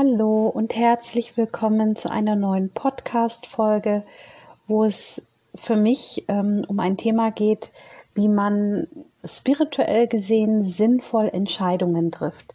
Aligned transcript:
Hallo 0.00 0.46
und 0.46 0.76
herzlich 0.76 1.36
willkommen 1.36 1.96
zu 1.96 2.08
einer 2.08 2.36
neuen 2.36 2.70
Podcast-Folge, 2.70 4.04
wo 4.68 4.84
es 4.84 5.20
für 5.56 5.74
mich 5.74 6.24
ähm, 6.28 6.64
um 6.68 6.78
ein 6.78 6.96
Thema 6.96 7.32
geht, 7.32 7.72
wie 8.14 8.28
man 8.28 8.86
spirituell 9.24 10.06
gesehen 10.06 10.62
sinnvoll 10.62 11.28
Entscheidungen 11.32 12.12
trifft. 12.12 12.54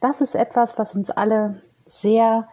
Das 0.00 0.20
ist 0.20 0.34
etwas, 0.34 0.76
was 0.76 0.96
uns 0.96 1.12
alle 1.12 1.62
sehr 1.86 2.48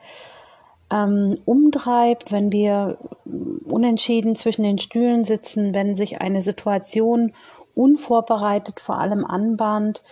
ähm, 0.91 1.35
umtreibt, 1.45 2.31
wenn 2.31 2.51
wir 2.51 2.99
unentschieden 3.25 4.35
zwischen 4.35 4.61
den 4.61 4.77
Stühlen 4.77 5.23
sitzen, 5.23 5.73
wenn 5.73 5.95
sich 5.95 6.21
eine 6.21 6.43
Situation 6.43 7.33
unvorbereitet 7.73 8.81
vor 8.81 8.99
allem 8.99 9.25
anbahnt 9.25 10.03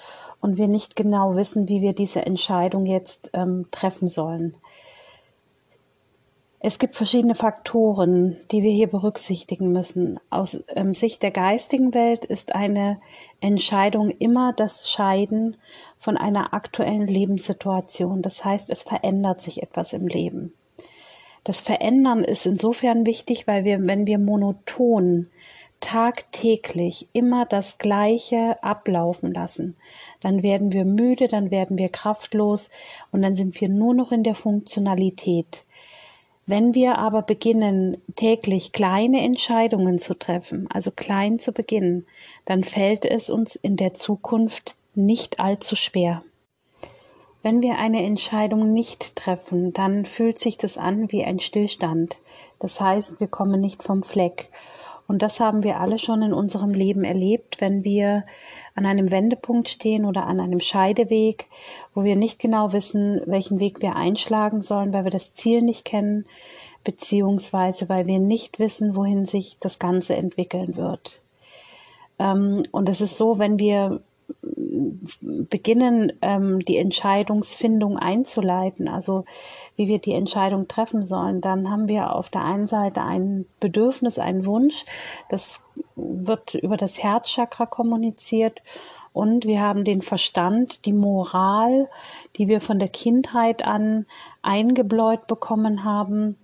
und 0.42 0.58
wir 0.58 0.68
nicht 0.68 0.96
genau 0.96 1.36
wissen, 1.36 1.68
wie 1.68 1.82
wir 1.82 1.94
diese 1.94 2.26
Entscheidung 2.26 2.86
jetzt 2.86 3.30
ähm, 3.34 3.68
treffen 3.72 4.08
sollen. 4.08 4.56
Es 6.62 6.78
gibt 6.78 6.96
verschiedene 6.96 7.36
Faktoren, 7.36 8.36
die 8.52 8.64
wir 8.64 8.72
hier 8.72 8.88
berücksichtigen 8.88 9.72
müssen. 9.72 10.20
Aus 10.30 10.58
ähm, 10.68 10.94
Sicht 10.94 11.24
der 11.24 11.32
geistigen 11.32 11.94
Welt 11.94 12.26
ist 12.26 12.54
eine 12.54 13.00
Entscheidung 13.40 14.10
immer 14.10 14.52
das 14.52 14.92
Scheiden 14.92 15.56
von 15.98 16.18
einer 16.18 16.54
aktuellen 16.54 17.08
Lebenssituation. 17.08 18.22
Das 18.22 18.44
heißt, 18.44 18.70
es 18.70 18.84
verändert 18.84 19.40
sich 19.40 19.64
etwas 19.64 19.94
im 19.94 20.08
Leben. 20.08 20.54
Das 21.46 21.62
Verändern 21.62 22.26
ist 22.26 22.46
insofern 22.46 23.06
wichtig, 23.06 23.48
weil 23.48 23.64
wir, 23.64 23.80
wenn 23.88 24.06
wir 24.06 24.20
monoton 24.20 25.30
tagtäglich 25.80 27.08
immer 27.14 27.46
das 27.46 27.78
Gleiche 27.78 28.62
ablaufen 28.64 29.34
lassen, 29.34 29.76
dann 30.22 30.44
werden 30.44 30.74
wir 30.74 30.86
müde, 30.86 31.28
dann 31.28 31.52
werden 31.52 31.78
wir 31.78 31.90
kraftlos 31.90 32.70
und 33.12 33.22
dann 33.22 33.36
sind 33.36 33.60
wir 33.62 33.70
nur 33.70 33.94
noch 33.94 34.12
in 34.12 34.24
der 34.24 34.36
Funktionalität. 34.36 35.64
Wenn 36.46 36.74
wir 36.74 36.98
aber 36.98 37.22
beginnen, 37.22 38.02
täglich 38.16 38.72
kleine 38.72 39.22
Entscheidungen 39.22 40.00
zu 40.00 40.18
treffen, 40.18 40.68
also 40.72 40.90
klein 40.90 41.38
zu 41.38 41.52
beginnen, 41.52 42.08
dann 42.46 42.64
fällt 42.64 43.06
es 43.06 43.30
uns 43.30 43.56
in 43.56 43.76
der 43.76 43.94
Zukunft 43.94 44.76
nicht 44.96 45.40
allzu 45.40 45.76
schwer. 45.76 46.24
Wenn 47.42 47.62
wir 47.62 47.78
eine 47.78 48.04
Entscheidung 48.04 48.74
nicht 48.74 49.16
treffen, 49.16 49.74
dann 49.74 50.06
fühlt 50.06 50.40
sich 50.40 50.58
das 50.58 50.78
an 50.78 51.12
wie 51.12 51.24
ein 51.24 51.40
Stillstand. 51.40 52.18
Das 52.60 52.82
heißt, 52.82 53.20
wir 53.20 53.28
kommen 53.28 53.62
nicht 53.62 53.82
vom 53.82 54.04
Fleck. 54.04 54.50
Und 55.10 55.24
das 55.24 55.40
haben 55.40 55.64
wir 55.64 55.80
alle 55.80 55.98
schon 55.98 56.22
in 56.22 56.34
unserem 56.34 56.70
Leben 56.70 57.04
erlebt, 57.04 57.60
wenn 57.62 57.84
wir 57.84 58.26
an 58.76 58.86
einem 58.86 59.12
Wendepunkt 59.12 59.68
stehen 59.68 60.06
oder 60.06 60.28
an 60.28 60.40
einem 60.40 60.60
Scheideweg, 60.60 61.48
wo 61.96 62.04
wir 62.04 62.16
nicht 62.16 62.38
genau 62.38 62.74
wissen, 62.74 63.20
welchen 63.26 63.60
Weg 63.60 63.82
wir 63.82 63.96
einschlagen 63.96 64.62
sollen, 64.62 64.94
weil 64.94 65.06
wir 65.06 65.12
das 65.12 65.34
Ziel 65.34 65.64
nicht 65.64 65.84
kennen, 65.84 66.28
beziehungsweise 66.84 67.90
weil 67.90 68.06
wir 68.06 68.20
nicht 68.20 68.60
wissen, 68.60 68.96
wohin 68.96 69.26
sich 69.26 69.58
das 69.60 69.80
Ganze 69.80 70.16
entwickeln 70.16 70.78
wird. 70.78 71.24
Ähm, 72.20 72.68
und 72.70 72.88
es 72.88 73.02
ist 73.02 73.18
so, 73.18 73.40
wenn 73.40 73.58
wir 73.58 74.02
beginnen, 75.50 76.14
ähm, 76.22 76.60
die 76.60 76.78
Entscheidungsfindung 76.78 77.98
einzuleiten, 77.98 78.88
also 78.88 79.26
wie 79.76 79.88
wir 79.88 80.00
die 80.00 80.14
Entscheidung 80.14 80.68
treffen 80.68 81.06
sollen, 81.06 81.42
dann 81.42 81.70
haben 81.70 81.88
wir 81.88 82.16
auf 82.16 82.30
der 82.30 82.44
einen 82.44 82.68
Seite 82.68 83.02
ein 83.02 83.46
Bedürfnis, 83.60 84.20
einen 84.20 84.46
Wunsch, 84.46 84.86
das 85.30 85.62
wird 85.96 86.56
über 86.56 86.78
das 86.78 87.02
Herzchakra 87.02 87.66
kommuniziert. 87.66 88.62
Und 89.12 89.46
wir 89.46 89.60
haben 89.60 89.86
den 89.86 90.04
Verstand, 90.04 90.86
die 90.86 90.94
Moral, 90.94 91.90
die 92.38 92.48
wir 92.48 92.62
von 92.62 92.78
der 92.78 92.90
Kindheit 92.90 93.66
an 93.66 94.06
eingebläut 94.44 95.26
bekommen 95.26 95.84
haben, 95.84 96.38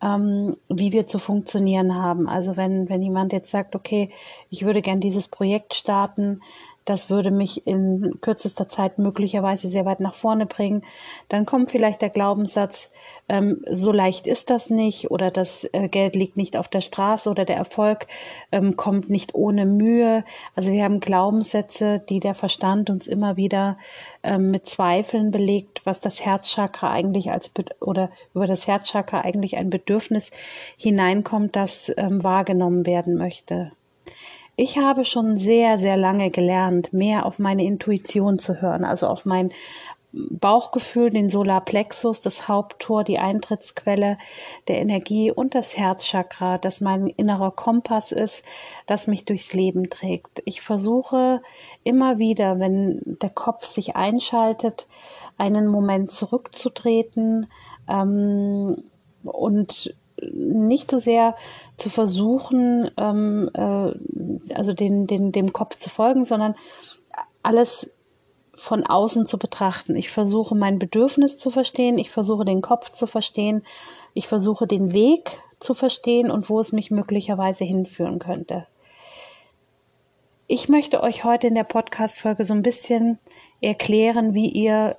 ähm, 0.00 0.56
wie 0.68 0.92
wir 0.92 1.06
zu 1.06 1.18
funktionieren 1.18 1.94
haben. 1.94 2.28
Also 2.28 2.56
wenn, 2.56 2.88
wenn 2.88 3.02
jemand 3.02 3.32
jetzt 3.32 3.50
sagt, 3.50 3.76
okay, 3.76 4.10
ich 4.50 4.64
würde 4.64 4.82
gern 4.82 5.00
dieses 5.00 5.28
Projekt 5.28 5.74
starten, 5.74 6.40
das 6.86 7.10
würde 7.10 7.32
mich 7.32 7.66
in 7.66 8.18
kürzester 8.20 8.68
Zeit 8.68 8.98
möglicherweise 8.98 9.68
sehr 9.68 9.84
weit 9.84 9.98
nach 9.98 10.14
vorne 10.14 10.46
bringen. 10.46 10.82
Dann 11.28 11.44
kommt 11.44 11.70
vielleicht 11.70 12.00
der 12.00 12.10
Glaubenssatz, 12.10 12.90
ähm, 13.28 13.64
so 13.68 13.90
leicht 13.90 14.28
ist 14.28 14.50
das 14.50 14.70
nicht 14.70 15.10
oder 15.10 15.32
das 15.32 15.68
äh, 15.72 15.88
Geld 15.88 16.14
liegt 16.14 16.36
nicht 16.36 16.56
auf 16.56 16.68
der 16.68 16.80
Straße 16.80 17.28
oder 17.28 17.44
der 17.44 17.56
Erfolg 17.56 18.06
ähm, 18.52 18.76
kommt 18.76 19.10
nicht 19.10 19.34
ohne 19.34 19.66
Mühe. 19.66 20.24
Also 20.54 20.72
wir 20.72 20.84
haben 20.84 21.00
Glaubenssätze, 21.00 21.98
die 22.08 22.20
der 22.20 22.36
Verstand 22.36 22.88
uns 22.88 23.08
immer 23.08 23.36
wieder 23.36 23.78
ähm, 24.22 24.52
mit 24.52 24.66
Zweifeln 24.68 25.32
belegt, 25.32 25.82
was 25.84 26.00
das 26.00 26.24
Herzchakra 26.24 26.92
eigentlich 26.92 27.32
als 27.32 27.50
oder 27.80 28.10
über 28.32 28.46
das 28.46 28.68
Herzchakra 28.68 29.22
eigentlich 29.22 29.56
ein 29.56 29.70
Bedürfnis 29.70 30.30
hineinkommt, 30.76 31.56
das 31.56 31.92
ähm, 31.96 32.22
wahrgenommen 32.22 32.86
werden 32.86 33.16
möchte. 33.16 33.72
Ich 34.58 34.78
habe 34.78 35.04
schon 35.04 35.36
sehr, 35.36 35.78
sehr 35.78 35.98
lange 35.98 36.30
gelernt, 36.30 36.92
mehr 36.94 37.26
auf 37.26 37.38
meine 37.38 37.64
Intuition 37.64 38.38
zu 38.38 38.62
hören, 38.62 38.86
also 38.86 39.06
auf 39.06 39.26
mein 39.26 39.52
Bauchgefühl, 40.12 41.10
den 41.10 41.28
Solarplexus, 41.28 42.22
das 42.22 42.48
Haupttor, 42.48 43.04
die 43.04 43.18
Eintrittsquelle 43.18 44.16
der 44.66 44.80
Energie 44.80 45.30
und 45.30 45.54
das 45.54 45.76
Herzchakra, 45.76 46.56
das 46.56 46.80
mein 46.80 47.06
innerer 47.06 47.50
Kompass 47.50 48.12
ist, 48.12 48.42
das 48.86 49.06
mich 49.06 49.26
durchs 49.26 49.52
Leben 49.52 49.90
trägt. 49.90 50.42
Ich 50.46 50.62
versuche 50.62 51.42
immer 51.84 52.18
wieder, 52.18 52.58
wenn 52.58 53.02
der 53.20 53.30
Kopf 53.30 53.66
sich 53.66 53.94
einschaltet, 53.94 54.88
einen 55.36 55.66
Moment 55.66 56.12
zurückzutreten 56.12 57.48
ähm, 57.88 58.84
und 59.22 59.94
nicht 60.22 60.90
so 60.90 60.98
sehr 60.98 61.36
zu 61.76 61.90
versuchen, 61.90 62.90
ähm, 62.96 63.50
äh, 63.54 64.54
also 64.54 64.72
den, 64.72 65.06
den, 65.06 65.32
dem 65.32 65.52
Kopf 65.52 65.76
zu 65.76 65.90
folgen, 65.90 66.24
sondern 66.24 66.54
alles 67.42 67.90
von 68.54 68.84
außen 68.84 69.26
zu 69.26 69.38
betrachten. 69.38 69.96
Ich 69.96 70.10
versuche 70.10 70.54
mein 70.54 70.78
Bedürfnis 70.78 71.36
zu 71.36 71.50
verstehen, 71.50 71.98
ich 71.98 72.10
versuche 72.10 72.44
den 72.44 72.62
Kopf 72.62 72.90
zu 72.90 73.06
verstehen, 73.06 73.62
ich 74.14 74.28
versuche 74.28 74.66
den 74.66 74.92
Weg 74.92 75.38
zu 75.60 75.74
verstehen 75.74 76.30
und 76.30 76.48
wo 76.48 76.58
es 76.60 76.72
mich 76.72 76.90
möglicherweise 76.90 77.64
hinführen 77.64 78.18
könnte. 78.18 78.66
Ich 80.46 80.68
möchte 80.68 81.02
euch 81.02 81.24
heute 81.24 81.48
in 81.48 81.54
der 81.54 81.64
Podcast-Folge 81.64 82.44
so 82.44 82.54
ein 82.54 82.62
bisschen 82.62 83.18
erklären, 83.60 84.32
wie 84.32 84.48
ihr 84.48 84.96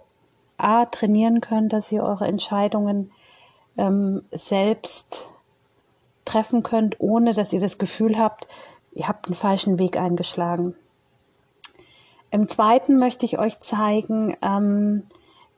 A 0.58 0.86
trainieren 0.86 1.42
könnt, 1.42 1.74
dass 1.74 1.92
ihr 1.92 2.04
eure 2.04 2.28
Entscheidungen 2.28 3.12
ähm, 3.78 4.24
selbst 4.32 5.30
treffen 6.26 6.64
könnt, 6.64 7.00
ohne 7.00 7.34
dass 7.34 7.54
ihr 7.54 7.60
das 7.60 7.78
Gefühl 7.78 8.18
habt, 8.18 8.48
ihr 8.94 9.08
habt 9.08 9.28
einen 9.28 9.36
falschen 9.36 9.80
Weg 9.80 9.98
eingeschlagen. 9.98 10.76
Im 12.32 12.50
zweiten 12.50 13.00
möchte 13.00 13.26
ich 13.26 13.40
euch 13.40 13.60
zeigen, 13.62 14.36
ähm, 14.42 15.04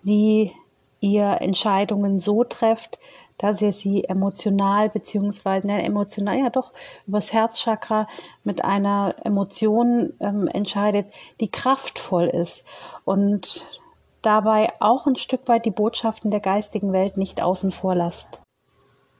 wie 0.04 0.54
ihr 1.00 1.42
Entscheidungen 1.42 2.20
so 2.20 2.44
trefft, 2.44 3.00
dass 3.38 3.62
ihr 3.62 3.74
sie 3.74 4.04
emotional 4.04 4.90
beziehungsweise 4.90 5.66
ne, 5.66 5.82
emotional 5.84 6.38
ja 6.38 6.50
doch 6.50 6.74
übers 7.08 7.34
Herzchakra 7.34 8.08
mit 8.44 8.64
einer 8.64 9.16
Emotion 9.24 10.14
ähm, 10.20 10.48
entscheidet, 10.48 11.08
die 11.40 11.50
kraftvoll 11.50 12.26
ist 12.26 12.64
und 13.06 13.66
dabei 14.22 14.72
auch 14.80 15.08
ein 15.08 15.16
Stück 15.16 15.48
weit 15.48 15.66
die 15.66 15.72
Botschaften 15.72 16.32
der 16.32 16.40
geistigen 16.40 16.94
Welt 16.94 17.18
nicht 17.18 17.42
außen 17.42 17.72
vor 17.72 17.96
lasst. 17.96 18.42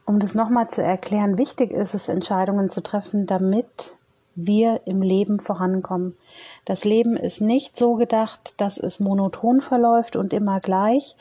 Um 0.06 0.20
das 0.20 0.34
nochmal 0.34 0.70
zu 0.70 0.82
erklären, 0.82 1.38
wichtig 1.38 1.72
ist 1.72 1.94
es, 1.94 2.08
Entscheidungen 2.08 2.70
zu 2.70 2.82
treffen, 2.82 3.28
damit 3.28 3.96
wir 4.36 4.82
im 4.86 5.02
Leben 5.02 5.40
vorankommen. 5.40 6.18
Das 6.66 6.84
Leben 6.84 7.18
ist 7.18 7.42
nicht 7.42 7.78
so 7.78 7.96
gedacht, 7.96 8.56
dass 8.58 8.78
es 8.78 9.00
monoton 9.00 9.62
verläuft 9.62 10.16
und 10.16 10.34
immer 10.34 10.60
gleich, 10.60 11.16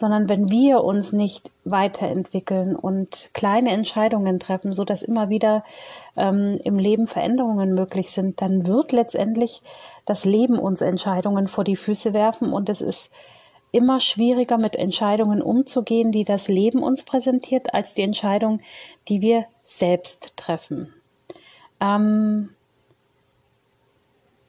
sondern 0.00 0.30
wenn 0.30 0.48
wir 0.48 0.82
uns 0.82 1.12
nicht 1.12 1.50
weiterentwickeln 1.66 2.74
und 2.74 3.28
kleine 3.34 3.70
Entscheidungen 3.72 4.40
treffen, 4.40 4.72
so 4.72 4.86
dass 4.86 5.02
immer 5.02 5.28
wieder 5.28 5.62
ähm, 6.16 6.58
im 6.64 6.78
Leben 6.78 7.06
Veränderungen 7.06 7.74
möglich 7.74 8.10
sind, 8.10 8.40
dann 8.40 8.66
wird 8.66 8.92
letztendlich 8.92 9.60
das 10.06 10.24
Leben 10.24 10.58
uns 10.58 10.80
Entscheidungen 10.80 11.48
vor 11.48 11.64
die 11.64 11.76
Füße 11.76 12.14
werfen 12.14 12.50
und 12.50 12.70
es 12.70 12.80
ist 12.80 13.10
immer 13.72 14.00
schwieriger 14.00 14.56
mit 14.56 14.74
Entscheidungen 14.74 15.42
umzugehen, 15.42 16.12
die 16.12 16.24
das 16.24 16.48
Leben 16.48 16.82
uns 16.82 17.02
präsentiert, 17.02 17.74
als 17.74 17.92
die 17.92 18.02
Entscheidung, 18.02 18.62
die 19.08 19.20
wir 19.20 19.44
selbst 19.64 20.34
treffen. 20.38 20.94
Ähm, 21.78 22.48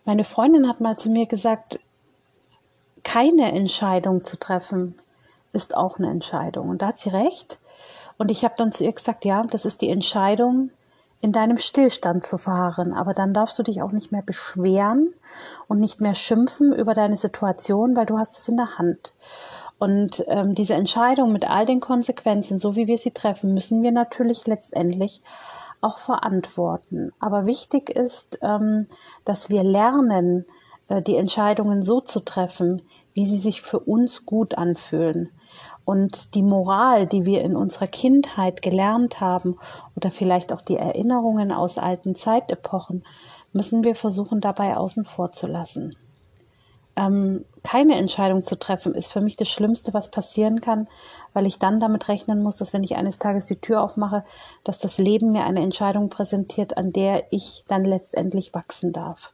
meine 0.05 0.23
Freundin 0.23 0.69
hat 0.69 0.79
mal 0.79 0.97
zu 0.97 1.09
mir 1.09 1.25
gesagt, 1.25 1.77
keine 3.03 3.51
Entscheidung 3.51 4.23
zu 4.23 4.39
treffen 4.39 5.00
ist 5.53 5.75
auch 5.75 5.97
eine 5.97 6.09
Entscheidung. 6.09 6.69
Und 6.69 6.81
da 6.81 6.87
hat 6.87 6.99
sie 6.99 7.09
recht. 7.09 7.59
Und 8.17 8.31
ich 8.31 8.43
habe 8.43 8.53
dann 8.57 8.71
zu 8.71 8.83
ihr 8.83 8.93
gesagt, 8.93 9.25
ja, 9.25 9.41
das 9.43 9.65
ist 9.65 9.81
die 9.81 9.89
Entscheidung, 9.89 10.71
in 11.21 11.31
deinem 11.31 11.57
Stillstand 11.57 12.23
zu 12.23 12.37
verharren. 12.37 12.93
Aber 12.93 13.13
dann 13.13 13.33
darfst 13.33 13.57
du 13.59 13.63
dich 13.63 13.81
auch 13.81 13.91
nicht 13.91 14.11
mehr 14.11 14.23
beschweren 14.23 15.13
und 15.67 15.79
nicht 15.79 16.01
mehr 16.01 16.15
schimpfen 16.15 16.73
über 16.73 16.93
deine 16.93 17.17
Situation, 17.17 17.95
weil 17.95 18.05
du 18.05 18.17
hast 18.17 18.37
es 18.37 18.47
in 18.47 18.57
der 18.57 18.77
Hand. 18.77 19.13
Und 19.77 20.23
ähm, 20.27 20.53
diese 20.53 20.75
Entscheidung 20.75 21.31
mit 21.31 21.49
all 21.49 21.65
den 21.65 21.79
Konsequenzen, 21.79 22.59
so 22.59 22.75
wie 22.75 22.87
wir 22.87 22.97
sie 22.97 23.11
treffen, 23.11 23.53
müssen 23.53 23.81
wir 23.81 23.91
natürlich 23.91 24.45
letztendlich 24.45 25.21
auch 25.81 25.97
verantworten. 25.97 27.11
Aber 27.19 27.45
wichtig 27.45 27.89
ist, 27.89 28.37
ähm, 28.41 28.87
dass 29.25 29.49
wir 29.49 29.63
lernen, 29.63 30.45
die 30.99 31.15
Entscheidungen 31.15 31.83
so 31.83 32.01
zu 32.01 32.19
treffen, 32.19 32.81
wie 33.13 33.25
sie 33.25 33.37
sich 33.37 33.61
für 33.61 33.79
uns 33.79 34.25
gut 34.25 34.57
anfühlen. 34.57 35.29
Und 35.85 36.35
die 36.35 36.43
Moral, 36.43 37.07
die 37.07 37.25
wir 37.25 37.41
in 37.41 37.55
unserer 37.55 37.87
Kindheit 37.87 38.61
gelernt 38.61 39.21
haben 39.21 39.57
oder 39.95 40.11
vielleicht 40.11 40.51
auch 40.51 40.61
die 40.61 40.77
Erinnerungen 40.77 41.51
aus 41.51 41.77
alten 41.77 42.15
Zeitepochen, 42.15 43.05
müssen 43.53 43.83
wir 43.83 43.95
versuchen 43.95 44.41
dabei 44.41 44.77
außen 44.77 45.05
vor 45.05 45.31
zu 45.31 45.47
lassen. 45.47 45.95
Ähm, 46.95 47.45
keine 47.63 47.95
Entscheidung 47.95 48.43
zu 48.43 48.59
treffen, 48.59 48.93
ist 48.93 49.13
für 49.13 49.21
mich 49.21 49.35
das 49.35 49.49
Schlimmste, 49.49 49.93
was 49.93 50.11
passieren 50.11 50.61
kann, 50.61 50.87
weil 51.33 51.47
ich 51.47 51.57
dann 51.57 51.79
damit 51.79 52.09
rechnen 52.09 52.43
muss, 52.43 52.57
dass 52.57 52.73
wenn 52.73 52.83
ich 52.83 52.95
eines 52.95 53.17
Tages 53.17 53.45
die 53.45 53.55
Tür 53.55 53.81
aufmache, 53.81 54.25
dass 54.63 54.79
das 54.79 54.97
Leben 54.97 55.31
mir 55.31 55.45
eine 55.45 55.61
Entscheidung 55.61 56.09
präsentiert, 56.09 56.77
an 56.77 56.91
der 56.91 57.31
ich 57.31 57.63
dann 57.67 57.85
letztendlich 57.85 58.53
wachsen 58.53 58.91
darf. 58.91 59.33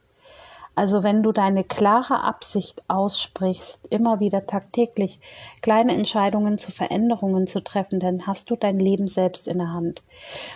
Also 0.78 1.02
wenn 1.02 1.24
du 1.24 1.32
deine 1.32 1.64
klare 1.64 2.22
Absicht 2.22 2.84
aussprichst, 2.86 3.80
immer 3.90 4.20
wieder 4.20 4.46
tagtäglich 4.46 5.18
kleine 5.60 5.92
Entscheidungen 5.92 6.56
zu 6.56 6.70
Veränderungen 6.70 7.48
zu 7.48 7.64
treffen, 7.64 7.98
dann 7.98 8.28
hast 8.28 8.48
du 8.48 8.54
dein 8.54 8.78
Leben 8.78 9.08
selbst 9.08 9.48
in 9.48 9.58
der 9.58 9.72
Hand. 9.72 10.04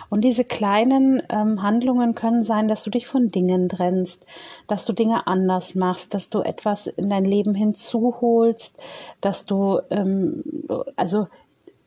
Und 0.09 0.23
diese 0.23 0.45
kleinen 0.45 1.21
ähm, 1.27 1.61
Handlungen 1.61 2.15
können 2.15 2.45
sein, 2.45 2.69
dass 2.69 2.85
du 2.85 2.89
dich 2.89 3.05
von 3.05 3.27
Dingen 3.27 3.67
trennst, 3.67 4.25
dass 4.67 4.85
du 4.85 4.93
Dinge 4.93 5.27
anders 5.27 5.75
machst, 5.75 6.13
dass 6.13 6.29
du 6.29 6.39
etwas 6.39 6.87
in 6.87 7.09
dein 7.09 7.25
Leben 7.25 7.53
hinzuholst, 7.53 8.77
dass 9.19 9.45
du 9.45 9.81
ähm, 9.89 10.41
also 10.95 11.27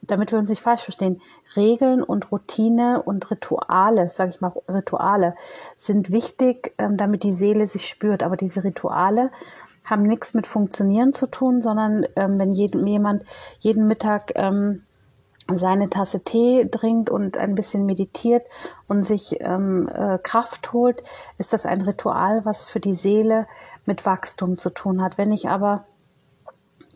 damit 0.06 0.32
wir 0.32 0.38
uns 0.38 0.50
nicht 0.50 0.62
falsch 0.62 0.82
verstehen, 0.82 1.20
Regeln 1.56 2.02
und 2.02 2.30
Routine 2.32 3.02
und 3.02 3.30
Rituale, 3.30 4.08
sage 4.08 4.30
ich 4.30 4.40
mal, 4.40 4.52
Rituale 4.68 5.34
sind 5.76 6.10
wichtig, 6.10 6.74
ähm, 6.78 6.96
damit 6.96 7.22
die 7.22 7.32
Seele 7.32 7.66
sich 7.66 7.88
spürt. 7.88 8.22
Aber 8.22 8.36
diese 8.36 8.64
Rituale 8.64 9.30
haben 9.84 10.02
nichts 10.02 10.34
mit 10.34 10.46
Funktionieren 10.46 11.12
zu 11.12 11.26
tun, 11.26 11.60
sondern 11.60 12.06
ähm, 12.16 12.38
wenn 12.38 12.52
jeden, 12.52 12.86
jemand 12.86 13.24
jeden 13.60 13.86
Mittag 13.86 14.32
ähm, 14.34 14.82
seine 15.48 15.88
Tasse 15.88 16.20
Tee 16.20 16.68
trinkt 16.68 17.08
und 17.08 17.38
ein 17.38 17.54
bisschen 17.54 17.86
meditiert 17.86 18.46
und 18.88 19.04
sich 19.04 19.40
ähm, 19.40 19.88
äh, 19.88 20.18
Kraft 20.18 20.72
holt, 20.72 21.04
ist 21.38 21.52
das 21.52 21.66
ein 21.66 21.82
Ritual, 21.82 22.44
was 22.44 22.68
für 22.68 22.80
die 22.80 22.94
Seele 22.94 23.46
mit 23.84 24.04
Wachstum 24.04 24.58
zu 24.58 24.70
tun 24.70 25.02
hat. 25.02 25.18
Wenn 25.18 25.30
ich 25.30 25.48
aber 25.48 25.84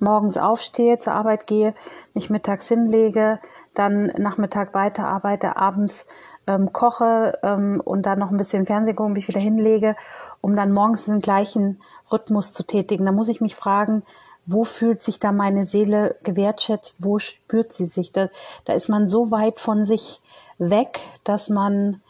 morgens 0.00 0.36
aufstehe, 0.36 0.98
zur 0.98 1.12
Arbeit 1.12 1.46
gehe, 1.46 1.74
mich 2.14 2.30
mittags 2.30 2.68
hinlege, 2.68 3.38
dann 3.74 4.06
Nachmittag 4.18 4.74
weiterarbeite, 4.74 5.56
abends 5.56 6.06
ähm, 6.46 6.72
koche 6.72 7.38
ähm, 7.42 7.80
und 7.84 8.06
dann 8.06 8.18
noch 8.18 8.30
ein 8.30 8.36
bisschen 8.36 8.66
Fernsehen 8.66 8.96
gucke, 8.96 9.12
mich 9.12 9.28
wieder 9.28 9.40
hinlege, 9.40 9.96
um 10.40 10.56
dann 10.56 10.72
morgens 10.72 11.04
den 11.04 11.18
gleichen 11.18 11.80
Rhythmus 12.10 12.52
zu 12.52 12.64
tätigen. 12.64 13.04
Da 13.04 13.12
muss 13.12 13.28
ich 13.28 13.40
mich 13.40 13.54
fragen, 13.54 14.02
wo 14.46 14.64
fühlt 14.64 15.02
sich 15.02 15.18
da 15.18 15.32
meine 15.32 15.64
Seele 15.64 16.16
gewertschätzt, 16.22 16.96
wo 16.98 17.18
spürt 17.18 17.72
sie 17.72 17.86
sich? 17.86 18.12
Da, 18.12 18.28
da 18.64 18.72
ist 18.72 18.88
man 18.88 19.06
so 19.06 19.30
weit 19.30 19.60
von 19.60 19.84
sich 19.84 20.20
weg, 20.58 21.00
dass 21.24 21.50
man 21.50 22.02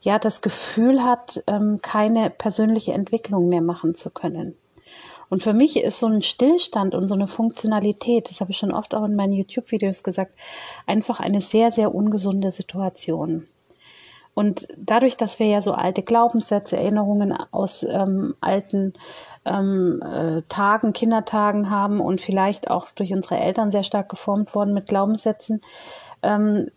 ja 0.00 0.18
das 0.18 0.40
Gefühl 0.40 1.02
hat, 1.02 1.42
ähm, 1.46 1.80
keine 1.82 2.30
persönliche 2.30 2.92
Entwicklung 2.92 3.48
mehr 3.48 3.62
machen 3.62 3.94
zu 3.94 4.10
können. 4.10 4.56
Und 5.30 5.42
für 5.42 5.54
mich 5.54 5.78
ist 5.78 6.00
so 6.00 6.06
ein 6.06 6.20
Stillstand 6.20 6.94
und 6.94 7.08
so 7.08 7.14
eine 7.14 7.28
Funktionalität, 7.28 8.28
das 8.28 8.40
habe 8.40 8.50
ich 8.50 8.58
schon 8.58 8.72
oft 8.72 8.94
auch 8.94 9.04
in 9.04 9.14
meinen 9.14 9.32
YouTube-Videos 9.32 10.02
gesagt, 10.02 10.32
einfach 10.86 11.20
eine 11.20 11.40
sehr, 11.40 11.70
sehr 11.70 11.94
ungesunde 11.94 12.50
Situation. 12.50 13.46
Und 14.34 14.68
dadurch, 14.76 15.16
dass 15.16 15.38
wir 15.38 15.46
ja 15.46 15.62
so 15.62 15.72
alte 15.72 16.02
Glaubenssätze, 16.02 16.76
Erinnerungen 16.76 17.32
aus 17.52 17.84
ähm, 17.84 18.34
alten 18.40 18.94
ähm, 19.44 20.02
äh, 20.02 20.42
Tagen, 20.48 20.92
Kindertagen 20.92 21.70
haben 21.70 22.00
und 22.00 22.20
vielleicht 22.20 22.70
auch 22.70 22.90
durch 22.90 23.12
unsere 23.12 23.38
Eltern 23.38 23.70
sehr 23.70 23.84
stark 23.84 24.08
geformt 24.08 24.54
worden 24.54 24.74
mit 24.74 24.86
Glaubenssätzen, 24.86 25.60
ähm, 26.22 26.70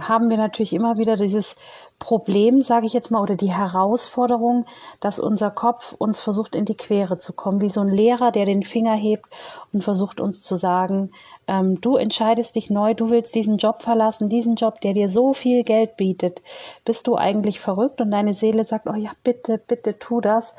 haben 0.00 0.30
wir 0.30 0.36
natürlich 0.36 0.72
immer 0.72 0.98
wieder 0.98 1.16
dieses 1.16 1.54
Problem, 2.02 2.62
sage 2.62 2.86
ich 2.86 2.92
jetzt 2.94 3.12
mal, 3.12 3.22
oder 3.22 3.36
die 3.36 3.52
Herausforderung, 3.52 4.66
dass 4.98 5.20
unser 5.20 5.52
Kopf 5.52 5.94
uns 5.96 6.18
versucht, 6.18 6.56
in 6.56 6.64
die 6.64 6.76
Quere 6.76 7.18
zu 7.18 7.32
kommen, 7.32 7.60
wie 7.60 7.68
so 7.68 7.80
ein 7.80 7.94
Lehrer, 7.94 8.32
der 8.32 8.44
den 8.44 8.64
Finger 8.64 8.96
hebt 8.96 9.26
und 9.72 9.84
versucht 9.84 10.20
uns 10.20 10.42
zu 10.42 10.56
sagen, 10.56 11.12
ähm, 11.46 11.80
du 11.80 11.96
entscheidest 11.96 12.56
dich 12.56 12.70
neu, 12.70 12.94
du 12.94 13.08
willst 13.08 13.36
diesen 13.36 13.56
Job 13.56 13.82
verlassen, 13.84 14.28
diesen 14.28 14.56
Job, 14.56 14.80
der 14.80 14.94
dir 14.94 15.08
so 15.08 15.32
viel 15.32 15.62
Geld 15.62 15.96
bietet. 15.96 16.42
Bist 16.84 17.06
du 17.06 17.14
eigentlich 17.14 17.60
verrückt? 17.60 18.00
Und 18.00 18.10
deine 18.10 18.34
Seele 18.34 18.64
sagt, 18.64 18.88
oh 18.88 18.96
ja, 18.96 19.12
bitte, 19.22 19.58
bitte 19.58 19.96
tu 19.96 20.20
das, 20.20 20.54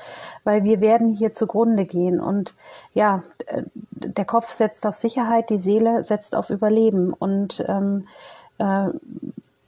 weil 0.45 0.63
wir 0.63 0.79
werden 0.79 1.11
hier 1.11 1.33
zugrunde 1.33 1.83
gehen. 1.83 2.21
Und 2.21 2.55
ja, 2.93 3.21
der 3.91 4.25
Kopf 4.25 4.47
setzt 4.47 4.85
auf 4.85 4.95
Sicherheit, 4.95 5.49
die 5.49 5.57
Seele 5.57 6.05
setzt 6.05 6.37
auf 6.37 6.49
Überleben. 6.49 7.11
Und 7.11 7.65
ähm, 7.67 8.07
äh, 8.59 8.87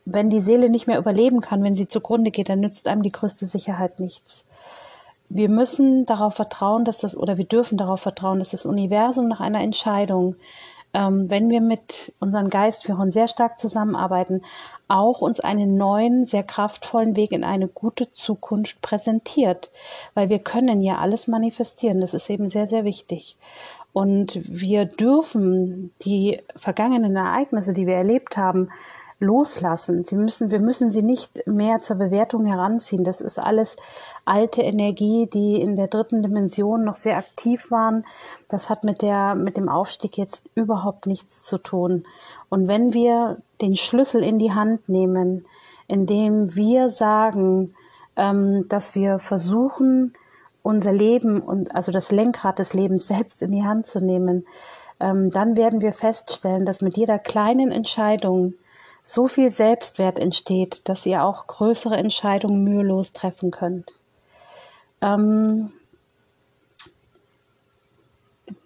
wenn 0.06 0.30
die 0.30 0.40
Seele 0.40 0.70
nicht 0.70 0.88
mehr 0.88 1.00
überleben 1.00 1.42
kann, 1.42 1.64
wenn 1.64 1.76
sie 1.76 1.88
zugrunde 1.88 2.32
geht, 2.32 2.50
dann 2.50 2.60
nützt 2.60 2.88
einem 2.88 3.02
die 3.02 3.12
größte 3.12 3.48
Sicherheit 3.48 4.00
nichts. 4.00 4.46
Wir 5.28 5.50
müssen 5.50 6.06
darauf 6.06 6.36
vertrauen, 6.36 6.86
dass 6.86 7.00
das, 7.00 7.18
oder 7.18 7.38
wir 7.38 7.46
dürfen 7.46 7.78
darauf 7.78 8.02
vertrauen, 8.02 8.40
dass 8.40 8.52
das 8.52 8.68
Universum 8.68 9.28
nach 9.28 9.40
einer 9.40 9.62
Entscheidung, 9.62 10.36
ähm, 10.94 11.30
wenn 11.32 11.50
wir 11.50 11.62
mit 11.62 12.14
unseren 12.20 12.52
Geistführern 12.52 13.12
sehr 13.12 13.28
stark 13.28 13.60
zusammenarbeiten, 13.60 14.44
auch 14.88 15.22
uns 15.22 15.40
einen 15.40 15.76
neuen, 15.78 16.28
sehr 16.28 16.44
kraftvollen 16.44 17.16
Weg 17.16 17.32
in 17.32 17.44
eine 17.44 17.68
gute 17.68 18.14
Zukunft 18.14 18.82
präsentiert. 18.82 19.72
Weil 20.14 20.30
wir 20.30 20.40
können 20.40 20.84
ja 20.84 21.00
alles 21.00 21.28
manifestieren. 21.28 22.00
Das 22.00 22.14
ist 22.14 22.30
eben 22.30 22.50
sehr, 22.50 22.68
sehr 22.68 22.86
wichtig. 22.86 23.36
Und 23.94 24.40
wir 24.44 24.86
dürfen 24.86 25.92
die 26.02 26.42
vergangenen 26.56 27.16
Ereignisse, 27.16 27.74
die 27.74 27.88
wir 27.88 27.96
erlebt 27.96 28.38
haben, 28.38 28.70
loslassen. 29.20 30.04
Sie 30.04 30.18
müssen, 30.18 30.52
wir 30.52 30.62
müssen 30.62 30.92
sie 30.92 31.02
nicht 31.02 31.48
mehr 31.48 31.82
zur 31.82 31.96
Bewertung 31.96 32.46
heranziehen. 32.46 33.04
Das 33.04 33.22
ist 33.22 33.40
alles 33.40 33.78
alte 34.26 34.62
Energie, 34.62 35.28
die 35.28 35.62
in 35.62 35.76
der 35.76 35.88
dritten 35.88 36.22
Dimension 36.22 36.84
noch 36.84 36.96
sehr 36.96 37.18
aktiv 37.18 37.72
waren. 37.72 38.06
Das 38.50 38.70
hat 38.70 38.84
mit 38.84 39.02
der, 39.02 39.36
mit 39.36 39.58
dem 39.58 39.70
Aufstieg 39.70 40.18
jetzt 40.18 40.44
überhaupt 40.54 41.08
nichts 41.08 41.42
zu 41.42 41.58
tun. 41.58 42.04
Und 42.50 42.68
wenn 42.68 42.94
wir 42.94 43.38
den 43.62 43.76
Schlüssel 43.78 44.24
in 44.24 44.38
die 44.38 44.54
Hand 44.54 44.90
nehmen, 44.90 45.46
indem 45.88 46.56
wir 46.56 46.90
sagen, 46.90 47.74
ähm, 48.18 48.68
dass 48.68 48.96
wir 48.96 49.20
versuchen, 49.20 50.14
unser 50.62 50.94
Leben 50.94 51.42
und 51.42 51.76
also 51.76 51.92
das 51.92 52.12
Lenkrad 52.12 52.60
des 52.60 52.74
Lebens 52.74 53.08
selbst 53.08 53.42
in 53.42 53.52
die 53.52 53.64
Hand 53.64 53.86
zu 53.86 54.04
nehmen, 54.04 54.46
ähm, 55.00 55.30
dann 55.30 55.56
werden 55.56 55.82
wir 55.82 55.94
feststellen, 55.94 56.66
dass 56.66 56.82
mit 56.82 56.98
jeder 56.98 57.20
kleinen 57.20 57.72
Entscheidung 57.72 58.56
so 59.06 59.28
viel 59.28 59.52
Selbstwert 59.52 60.18
entsteht, 60.18 60.90
dass 60.90 61.06
ihr 61.06 61.24
auch 61.24 61.46
größere 61.48 61.96
Entscheidungen 61.96 62.64
mühelos 62.64 63.14
treffen 63.14 63.52
könnt. 63.52 64.02
Ähm, 65.00 65.72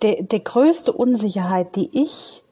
der, 0.02 0.24
der 0.24 0.40
größte 0.40 0.94
Unsicherheit, 0.94 1.76
die 1.76 1.90
ich 1.92 2.44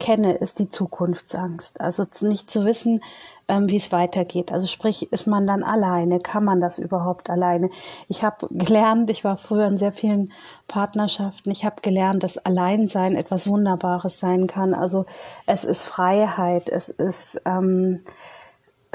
kenne, 0.00 0.34
ist 0.34 0.58
die 0.58 0.68
Zukunftsangst. 0.68 1.80
Also 1.80 2.04
nicht 2.22 2.50
zu 2.50 2.64
wissen, 2.64 3.00
ähm, 3.48 3.68
wie 3.68 3.76
es 3.76 3.92
weitergeht. 3.92 4.52
Also 4.52 4.66
sprich, 4.66 5.12
ist 5.12 5.26
man 5.26 5.46
dann 5.46 5.62
alleine? 5.62 6.18
Kann 6.18 6.44
man 6.44 6.60
das 6.60 6.78
überhaupt 6.78 7.30
alleine? 7.30 7.70
Ich 8.08 8.24
habe 8.24 8.48
gelernt, 8.50 9.10
ich 9.10 9.24
war 9.24 9.36
früher 9.36 9.66
in 9.66 9.78
sehr 9.78 9.92
vielen 9.92 10.32
Partnerschaften, 10.68 11.50
ich 11.50 11.64
habe 11.64 11.82
gelernt, 11.82 12.22
dass 12.22 12.38
Alleinsein 12.38 13.16
etwas 13.16 13.46
Wunderbares 13.46 14.18
sein 14.18 14.46
kann. 14.46 14.74
Also 14.74 15.06
es 15.46 15.64
ist 15.64 15.86
Freiheit, 15.86 16.68
es 16.68 16.88
ist 16.88 17.40
ähm, 17.44 18.00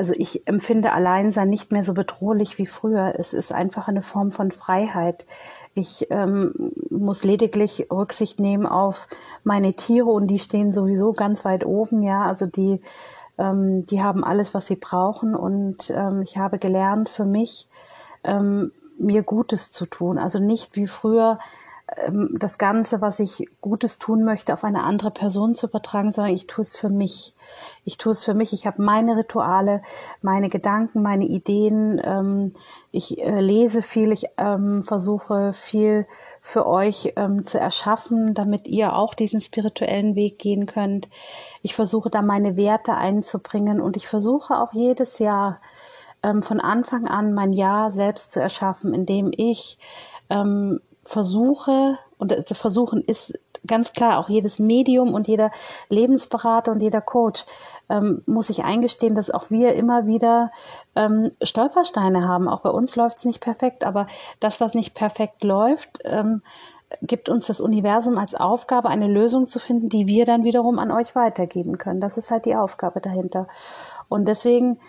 also 0.02 0.14
ich 0.18 0.48
empfinde 0.48 0.94
Alleinsein 0.94 1.48
nicht 1.48 1.72
mehr 1.72 1.84
so 1.84 1.94
bedrohlich 1.94 2.58
wie 2.58 2.66
früher. 2.66 3.14
Es 3.20 3.34
ist 3.34 3.52
einfach 3.52 3.88
eine 3.88 4.02
Form 4.02 4.32
von 4.32 4.50
Freiheit. 4.50 5.28
Ich 5.76 6.08
ähm, 6.10 6.74
muss 6.90 7.24
lediglich 7.24 7.88
Rücksicht 7.92 8.40
nehmen 8.40 8.66
auf 8.66 9.08
meine 9.44 9.74
Tiere 9.74 10.10
und 10.10 10.26
die 10.26 10.40
stehen 10.40 10.72
sowieso 10.72 11.14
ganz 11.14 11.46
weit 11.46 11.68
oben, 11.68 12.02
ja. 12.02 12.26
Also 12.26 12.48
die 12.48 12.82
ähm, 13.38 13.86
die 13.86 14.02
haben 14.02 14.24
alles, 14.24 14.54
was 14.54 14.68
sie 14.68 14.76
brauchen 14.76 15.36
und 15.36 15.90
ähm, 15.90 16.22
ich 16.22 16.38
habe 16.38 16.60
gelernt 16.60 17.10
für 17.10 17.26
mich, 17.26 17.68
ähm, 18.24 18.72
mir 18.98 19.24
Gutes 19.24 19.72
zu 19.72 19.86
tun. 19.86 20.18
Also 20.18 20.40
nicht 20.40 20.76
wie 20.76 20.88
früher 20.88 21.40
das 22.34 22.58
Ganze, 22.58 23.02
was 23.02 23.20
ich 23.20 23.50
Gutes 23.60 24.00
tun 24.00 24.24
möchte, 24.24 24.54
auf 24.54 24.64
eine 24.64 24.84
andere 24.84 25.12
Person 25.12 25.56
zu 25.56 25.68
übertragen, 25.68 26.12
sondern 26.12 26.34
ich 26.34 26.48
tue 26.48 26.62
es 26.62 26.76
für 26.76 26.90
mich. 26.90 27.36
Ich 27.84 27.98
tue 27.98 28.14
es 28.14 28.24
für 28.24 28.34
mich. 28.34 28.54
Ich 28.54 28.66
habe 28.66 28.82
meine 28.82 29.18
Rituale, 29.18 29.82
meine 30.22 30.48
Gedanken, 30.48 31.02
meine 31.02 31.26
Ideen. 31.26 32.02
Ähm, 32.04 32.54
ich 32.92 33.20
äh, 33.20 33.42
lese 33.42 33.82
viel. 33.82 34.14
Ich 34.14 34.28
ähm, 34.38 34.84
versuche 34.84 35.52
viel 35.52 36.08
für 36.42 36.66
euch 36.66 37.14
zu 37.44 37.60
erschaffen, 37.60 38.34
damit 38.34 38.68
ihr 38.68 38.96
auch 38.96 39.14
diesen 39.14 39.42
spirituellen 39.42 40.16
Weg 40.16 40.40
gehen 40.40 40.66
könnt. 40.66 41.08
Ich 41.62 41.76
versuche 41.76 42.10
da 42.10 42.24
meine 42.24 42.58
Werte 42.58 42.96
einzubringen 42.96 43.80
und 43.80 43.96
ich 43.96 44.08
versuche 44.08 44.58
auch 44.58 44.74
jedes 44.74 45.20
Jahr 45.20 45.60
von 46.24 46.60
Anfang 46.60 47.08
an 47.08 47.36
mein 47.36 47.54
Jahr 47.54 47.92
selbst 47.92 48.32
zu 48.32 48.42
erschaffen, 48.42 48.96
indem 48.96 49.32
ich 49.38 49.78
versuche, 51.04 51.98
und 52.18 52.34
versuchen 52.50 53.02
ist 53.02 53.34
ganz 53.66 53.94
klar, 53.94 54.20
auch 54.20 54.30
jedes 54.30 54.60
Medium 54.60 55.14
und 55.14 55.28
jeder 55.28 55.52
Lebensberater 55.90 56.72
und 56.72 56.82
jeder 56.82 57.02
Coach 57.02 57.46
ähm, 57.90 58.22
muss 58.26 58.48
sich 58.48 58.64
eingestehen, 58.64 59.16
dass 59.16 59.32
auch 59.32 59.50
wir 59.50 59.74
immer 59.74 60.06
wieder 60.06 60.52
ähm, 60.96 61.32
Stolpersteine 61.42 62.28
haben. 62.28 62.48
Auch 62.48 62.62
bei 62.62 62.70
uns 62.70 62.96
läuft 62.96 63.20
es 63.20 63.26
nicht 63.26 63.42
perfekt, 63.42 63.84
aber 63.84 64.08
das, 64.40 64.62
was 64.62 64.74
nicht 64.74 64.94
perfekt 64.94 65.44
läuft, 65.44 66.00
ähm, 66.04 66.42
gibt 67.02 67.30
uns 67.30 67.48
das 67.48 67.62
Universum 67.62 68.18
als 68.18 68.36
Aufgabe, 68.36 68.90
eine 68.90 69.08
Lösung 69.08 69.48
zu 69.48 69.60
finden, 69.60 69.90
die 69.90 70.08
wir 70.08 70.26
dann 70.26 70.44
wiederum 70.44 70.80
an 70.80 70.92
euch 70.92 71.16
weitergeben 71.16 71.78
können. 71.78 72.02
Das 72.02 72.18
ist 72.18 72.32
halt 72.32 72.46
die 72.46 72.56
Aufgabe 72.56 73.00
dahinter. 73.00 73.48
Und 74.10 74.28
deswegen, 74.28 74.80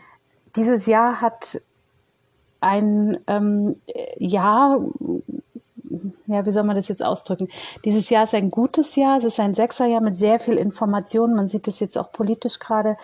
dieses 0.57 0.87
Jahr 0.87 1.21
hat 1.21 1.61
ein 2.61 3.19
ähm, 3.27 3.75
Jahr 4.19 4.81
ja, 6.27 6.47
wie 6.47 6.51
soll 6.51 6.63
man 6.63 6.77
das 6.77 6.89
jetzt 6.89 7.03
ausdrücken? 7.03 7.49
Dieses 7.85 8.11
Jahr 8.11 8.25
ist 8.25 8.35
ein 8.35 8.51
gutes 8.51 8.97
Jahr, 8.97 9.19
es 9.19 9.25
ist 9.25 9.41
ein 9.41 9.55
Sechserjahr 9.55 10.01
mit 10.01 10.17
sehr 10.17 10.39
viel 10.39 10.57
Information. 10.57 11.35
Man 11.35 11.49
sieht 11.49 11.67
das 11.67 11.81
jetzt 11.81 11.99
auch 11.99 12.13
politisch 12.13 12.59
gerade. 12.59 12.97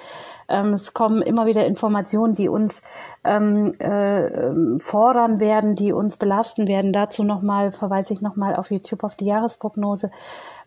Ähm, 0.49 0.73
es 0.73 0.95
kommen 0.95 1.23
immer 1.23 1.47
wieder 1.47 1.67
Informationen, 1.67 2.35
die 2.35 2.49
uns 2.49 2.83
ähm, 3.25 3.73
äh, 3.79 4.79
fordern 4.81 5.41
werden, 5.41 5.75
die 5.75 5.93
uns 5.93 6.17
belasten 6.17 6.67
werden. 6.67 6.93
Dazu 6.93 7.25
nochmal 7.25 7.73
verweise 7.73 8.13
ich 8.13 8.21
nochmal 8.21 8.57
auf 8.57 8.71
YouTube 8.71 9.05
auf 9.05 9.15
die 9.15 9.27
Jahresprognose. 9.27 10.11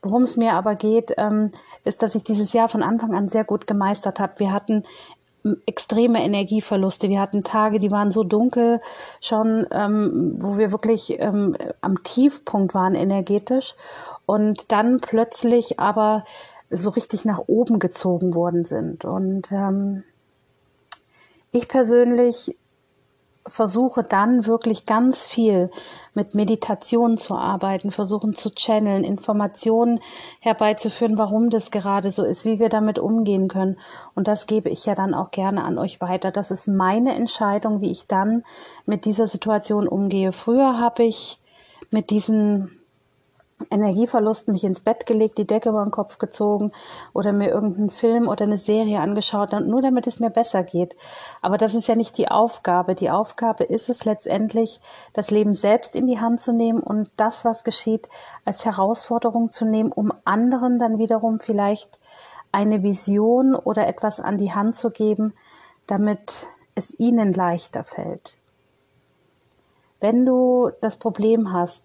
Worum 0.01 0.23
es 0.23 0.37
mir 0.37 0.53
aber 0.53 0.75
geht, 0.75 1.13
ähm, 1.17 1.51
ist, 1.83 2.03
dass 2.03 2.15
ich 2.15 2.23
dieses 2.23 2.53
Jahr 2.53 2.69
von 2.69 2.83
Anfang 2.83 3.13
an 3.13 3.27
sehr 3.27 3.43
gut 3.43 3.67
gemeistert 3.67 4.19
habe. 4.19 4.33
Wir 4.37 4.51
hatten 4.51 4.83
extreme 5.65 6.23
Energieverluste. 6.23 7.09
Wir 7.09 7.19
hatten 7.19 7.43
Tage, 7.43 7.79
die 7.79 7.91
waren 7.91 8.11
so 8.11 8.23
dunkel 8.23 8.81
schon, 9.19 9.65
ähm, 9.71 10.35
wo 10.39 10.57
wir 10.57 10.71
wirklich 10.71 11.19
ähm, 11.19 11.55
am 11.81 12.03
Tiefpunkt 12.03 12.73
waren 12.73 12.95
energetisch 12.95 13.75
und 14.25 14.71
dann 14.71 14.99
plötzlich 14.99 15.79
aber 15.79 16.23
so 16.69 16.89
richtig 16.89 17.25
nach 17.25 17.41
oben 17.47 17.79
gezogen 17.79 18.33
worden 18.33 18.65
sind. 18.65 19.03
Und 19.03 19.51
ähm, 19.51 20.03
ich 21.51 21.67
persönlich 21.67 22.55
versuche 23.47 24.03
dann 24.03 24.45
wirklich 24.45 24.85
ganz 24.85 25.27
viel 25.27 25.71
mit 26.13 26.35
Meditation 26.35 27.17
zu 27.17 27.35
arbeiten, 27.35 27.91
versuchen 27.91 28.33
zu 28.33 28.51
channeln, 28.51 29.03
Informationen 29.03 29.99
herbeizuführen, 30.39 31.17
warum 31.17 31.49
das 31.49 31.71
gerade 31.71 32.11
so 32.11 32.23
ist, 32.23 32.45
wie 32.45 32.59
wir 32.59 32.69
damit 32.69 32.99
umgehen 32.99 33.47
können. 33.47 33.77
Und 34.15 34.27
das 34.27 34.47
gebe 34.47 34.69
ich 34.69 34.85
ja 34.85 34.95
dann 34.95 35.13
auch 35.13 35.31
gerne 35.31 35.63
an 35.63 35.77
euch 35.77 36.01
weiter. 36.01 36.31
Das 36.31 36.51
ist 36.51 36.67
meine 36.67 37.15
Entscheidung, 37.15 37.81
wie 37.81 37.91
ich 37.91 38.07
dann 38.07 38.43
mit 38.85 39.05
dieser 39.05 39.27
Situation 39.27 39.87
umgehe. 39.87 40.31
Früher 40.31 40.79
habe 40.79 41.03
ich 41.03 41.39
mit 41.89 42.09
diesen 42.09 42.80
Energieverlust 43.69 44.47
mich 44.47 44.63
ins 44.63 44.79
Bett 44.79 45.05
gelegt, 45.05 45.37
die 45.37 45.47
Decke 45.47 45.69
über 45.69 45.83
den 45.83 45.91
Kopf 45.91 46.17
gezogen 46.17 46.71
oder 47.13 47.33
mir 47.33 47.49
irgendeinen 47.49 47.89
Film 47.89 48.27
oder 48.27 48.45
eine 48.45 48.57
Serie 48.57 48.99
angeschaut, 48.99 49.51
nur 49.51 49.81
damit 49.81 50.07
es 50.07 50.19
mir 50.19 50.29
besser 50.29 50.63
geht. 50.63 50.95
Aber 51.41 51.57
das 51.57 51.73
ist 51.73 51.87
ja 51.87 51.95
nicht 51.95 52.17
die 52.17 52.29
Aufgabe. 52.29 52.95
Die 52.95 53.09
Aufgabe 53.09 53.63
ist 53.63 53.89
es 53.89 54.05
letztendlich, 54.05 54.79
das 55.13 55.31
Leben 55.31 55.53
selbst 55.53 55.95
in 55.95 56.07
die 56.07 56.19
Hand 56.19 56.39
zu 56.39 56.53
nehmen 56.53 56.81
und 56.81 57.11
das, 57.17 57.45
was 57.45 57.63
geschieht, 57.63 58.09
als 58.45 58.65
Herausforderung 58.65 59.51
zu 59.51 59.65
nehmen, 59.65 59.91
um 59.91 60.11
anderen 60.25 60.79
dann 60.79 60.97
wiederum 60.97 61.39
vielleicht 61.39 61.99
eine 62.51 62.83
Vision 62.83 63.55
oder 63.55 63.87
etwas 63.87 64.19
an 64.19 64.37
die 64.37 64.53
Hand 64.53 64.75
zu 64.75 64.89
geben, 64.91 65.33
damit 65.87 66.47
es 66.75 66.97
ihnen 66.99 67.33
leichter 67.33 67.83
fällt. 67.83 68.37
Wenn 69.99 70.25
du 70.25 70.71
das 70.81 70.97
Problem 70.97 71.53
hast, 71.53 71.83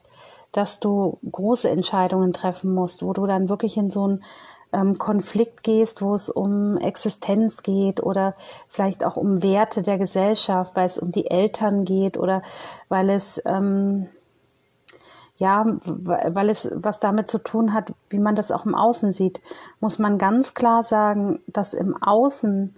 dass 0.53 0.81
du 0.81 1.19
große 1.31 1.69
Entscheidungen 1.69 2.33
treffen 2.33 2.75
musst, 2.75 3.03
wo 3.03 3.13
du 3.13 3.27
dann 3.27 3.49
wirklich 3.49 3.77
in 3.77 3.91
so 3.91 4.05
einen 4.05 4.25
ähm, 4.73 4.99
Konflikt 4.99 5.63
gehst, 5.63 6.03
wo 6.03 6.15
es 6.15 6.29
um 6.31 6.77
Existenz 6.77 7.63
geht 7.63 8.03
oder 8.03 8.35
vielleicht 8.69 9.05
auch 9.05 9.17
um 9.17 9.43
Werte 9.43 9.83
der 9.83 9.99
Gesellschaft, 9.99 10.77
weil 10.77 10.87
es 10.87 10.99
um 10.99 11.11
die 11.13 11.31
Eltern 11.31 11.85
geht 11.85 12.17
oder 12.17 12.43
weil 12.89 13.11
es 13.11 13.41
ähm, 13.45 14.09
ja, 15.39 15.67
weil 15.85 16.49
es 16.49 16.71
was 16.73 16.99
damit 16.99 17.29
zu 17.29 17.39
tun 17.39 17.75
hat, 17.75 17.93
wie 18.09 18.19
man 18.19 18.35
das 18.35 18.51
auch 18.51 18.65
im 18.65 18.75
Außen 18.75 19.13
sieht, 19.13 19.43
muss 19.81 19.99
man 19.99 20.17
ganz 20.17 20.55
klar 20.55 20.83
sagen, 20.83 21.41
dass 21.47 21.75
im 21.75 21.95
Außen 22.03 22.75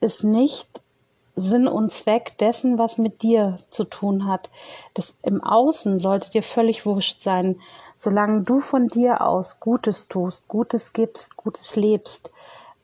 ist 0.00 0.22
nicht 0.22 0.80
Sinn 1.40 1.66
und 1.66 1.92
Zweck 1.92 2.36
dessen, 2.38 2.78
was 2.78 2.98
mit 2.98 3.22
dir 3.22 3.58
zu 3.70 3.84
tun 3.84 4.26
hat. 4.26 4.50
Das 4.94 5.14
im 5.22 5.42
Außen 5.42 5.98
sollte 5.98 6.30
dir 6.30 6.42
völlig 6.42 6.86
wurscht 6.86 7.20
sein. 7.20 7.60
Solange 7.96 8.42
du 8.42 8.60
von 8.60 8.88
dir 8.88 9.22
aus 9.22 9.60
Gutes 9.60 10.08
tust, 10.08 10.48
Gutes 10.48 10.92
gibst, 10.92 11.36
Gutes 11.36 11.76
lebst 11.76 12.30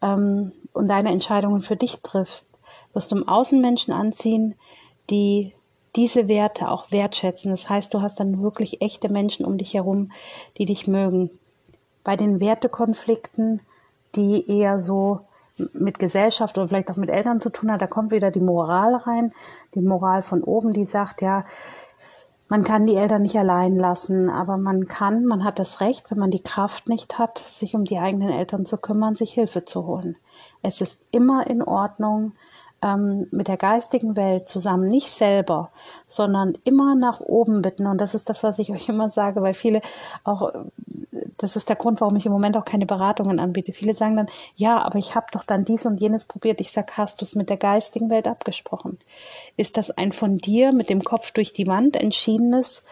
ähm, 0.02 0.52
und 0.72 0.88
deine 0.88 1.10
Entscheidungen 1.10 1.62
für 1.62 1.76
dich 1.76 2.00
triffst, 2.02 2.46
wirst 2.92 3.12
du 3.12 3.16
im 3.16 3.28
Außen 3.28 3.60
Menschen 3.60 3.92
anziehen, 3.92 4.54
die 5.10 5.52
diese 5.96 6.28
Werte 6.28 6.68
auch 6.68 6.90
wertschätzen. 6.90 7.50
Das 7.50 7.68
heißt, 7.68 7.94
du 7.94 8.02
hast 8.02 8.18
dann 8.18 8.42
wirklich 8.42 8.82
echte 8.82 9.12
Menschen 9.12 9.46
um 9.46 9.58
dich 9.58 9.74
herum, 9.74 10.10
die 10.58 10.64
dich 10.64 10.86
mögen. 10.86 11.30
Bei 12.02 12.16
den 12.16 12.40
Wertekonflikten, 12.40 13.60
die 14.14 14.48
eher 14.50 14.78
so 14.78 15.20
mit 15.72 15.98
Gesellschaft 15.98 16.58
oder 16.58 16.68
vielleicht 16.68 16.90
auch 16.90 16.96
mit 16.96 17.10
Eltern 17.10 17.40
zu 17.40 17.50
tun 17.50 17.70
hat, 17.70 17.80
da 17.80 17.86
kommt 17.86 18.12
wieder 18.12 18.30
die 18.30 18.40
Moral 18.40 18.94
rein, 18.94 19.32
die 19.74 19.80
Moral 19.80 20.22
von 20.22 20.42
oben, 20.42 20.72
die 20.72 20.84
sagt, 20.84 21.22
ja, 21.22 21.44
man 22.48 22.62
kann 22.62 22.86
die 22.86 22.96
Eltern 22.96 23.22
nicht 23.22 23.38
allein 23.38 23.76
lassen, 23.76 24.28
aber 24.28 24.58
man 24.58 24.86
kann, 24.86 25.24
man 25.24 25.44
hat 25.44 25.58
das 25.58 25.80
Recht, 25.80 26.10
wenn 26.10 26.18
man 26.18 26.30
die 26.30 26.42
Kraft 26.42 26.88
nicht 26.88 27.18
hat, 27.18 27.38
sich 27.38 27.74
um 27.74 27.84
die 27.84 27.98
eigenen 27.98 28.30
Eltern 28.30 28.66
zu 28.66 28.76
kümmern, 28.76 29.16
sich 29.16 29.32
Hilfe 29.32 29.64
zu 29.64 29.86
holen. 29.86 30.16
Es 30.62 30.80
ist 30.80 31.00
immer 31.10 31.46
in 31.46 31.62
Ordnung, 31.62 32.32
ähm, 32.84 33.26
mit 33.30 33.48
der 33.48 33.56
geistigen 33.56 34.14
Welt 34.14 34.46
zusammen, 34.46 34.90
nicht 34.90 35.08
selber, 35.08 35.70
sondern 36.06 36.58
immer 36.64 36.94
nach 36.94 37.20
oben 37.20 37.62
bitten. 37.62 37.86
Und 37.86 37.98
das 37.98 38.14
ist 38.14 38.28
das, 38.28 38.42
was 38.44 38.58
ich 38.58 38.70
euch 38.72 38.90
immer 38.90 39.08
sage, 39.08 39.40
weil 39.40 39.54
viele 39.54 39.80
auch, 40.22 40.52
das 41.38 41.56
ist 41.56 41.70
der 41.70 41.76
Grund, 41.76 42.02
warum 42.02 42.14
ich 42.16 42.26
im 42.26 42.32
Moment 42.32 42.58
auch 42.58 42.66
keine 42.66 42.84
Beratungen 42.84 43.40
anbiete. 43.40 43.72
Viele 43.72 43.94
sagen 43.94 44.16
dann, 44.16 44.26
ja, 44.54 44.82
aber 44.82 44.98
ich 44.98 45.14
habe 45.14 45.26
doch 45.32 45.44
dann 45.44 45.64
dies 45.64 45.86
und 45.86 45.98
jenes 45.98 46.26
probiert. 46.26 46.60
Ich 46.60 46.72
sage, 46.72 46.92
hast 46.98 47.22
du 47.22 47.24
es 47.24 47.34
mit 47.34 47.48
der 47.48 47.56
geistigen 47.56 48.10
Welt 48.10 48.28
abgesprochen? 48.28 48.98
Ist 49.56 49.78
das 49.78 49.90
ein 49.90 50.12
von 50.12 50.36
dir 50.36 50.74
mit 50.74 50.90
dem 50.90 51.02
Kopf 51.02 51.32
durch 51.32 51.54
die 51.54 51.66
Wand 51.66 51.96
entschiedenes 51.96 52.82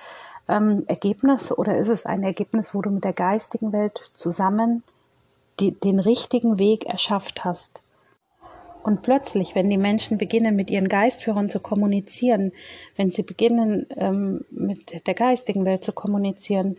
ähm, 0.48 0.84
Ergebnis 0.86 1.52
oder 1.52 1.76
ist 1.76 1.88
es 1.88 2.06
ein 2.06 2.22
Ergebnis, 2.22 2.74
wo 2.74 2.80
du 2.80 2.88
mit 2.88 3.04
der 3.04 3.12
geistigen 3.12 3.72
Welt 3.72 4.10
zusammen 4.14 4.82
die, 5.60 5.72
den 5.72 5.98
richtigen 5.98 6.58
Weg 6.58 6.86
erschafft 6.86 7.44
hast? 7.44 7.82
Und 8.82 9.02
plötzlich, 9.02 9.54
wenn 9.54 9.70
die 9.70 9.78
Menschen 9.78 10.18
beginnen, 10.18 10.56
mit 10.56 10.70
ihren 10.70 10.88
Geistführern 10.88 11.48
zu 11.48 11.60
kommunizieren, 11.60 12.52
wenn 12.96 13.10
sie 13.10 13.22
beginnen, 13.22 13.86
ähm, 13.96 14.44
mit 14.50 15.06
der 15.06 15.14
geistigen 15.14 15.64
Welt 15.64 15.84
zu 15.84 15.92
kommunizieren, 15.92 16.76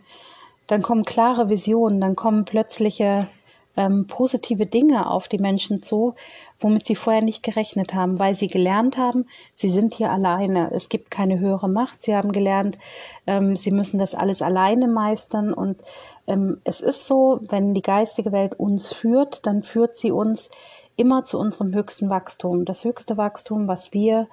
dann 0.66 0.82
kommen 0.82 1.04
klare 1.04 1.48
Visionen, 1.48 2.00
dann 2.00 2.16
kommen 2.16 2.44
plötzliche 2.44 3.28
ähm, 3.76 4.06
positive 4.06 4.66
Dinge 4.66 5.10
auf 5.10 5.28
die 5.28 5.38
Menschen 5.38 5.82
zu, 5.82 6.14
womit 6.60 6.86
sie 6.86 6.94
vorher 6.94 7.22
nicht 7.22 7.42
gerechnet 7.42 7.92
haben, 7.92 8.18
weil 8.18 8.34
sie 8.34 8.46
gelernt 8.46 8.96
haben, 8.96 9.26
sie 9.52 9.70
sind 9.70 9.94
hier 9.94 10.10
alleine. 10.10 10.70
Es 10.72 10.88
gibt 10.88 11.10
keine 11.10 11.38
höhere 11.38 11.68
Macht. 11.68 12.02
Sie 12.02 12.14
haben 12.14 12.32
gelernt, 12.32 12.78
ähm, 13.26 13.56
sie 13.56 13.70
müssen 13.70 13.98
das 13.98 14.14
alles 14.14 14.42
alleine 14.42 14.86
meistern. 14.88 15.52
Und 15.52 15.82
ähm, 16.26 16.60
es 16.64 16.80
ist 16.80 17.06
so, 17.06 17.40
wenn 17.48 17.74
die 17.74 17.82
geistige 17.82 18.32
Welt 18.32 18.54
uns 18.58 18.92
führt, 18.92 19.46
dann 19.46 19.62
führt 19.62 19.96
sie 19.96 20.12
uns 20.12 20.48
immer 20.96 21.24
zu 21.24 21.38
unserem 21.38 21.74
höchsten 21.74 22.08
Wachstum. 22.10 22.64
Das 22.64 22.84
höchste 22.84 23.16
Wachstum, 23.16 23.68
was 23.68 23.92
wir 23.92 24.28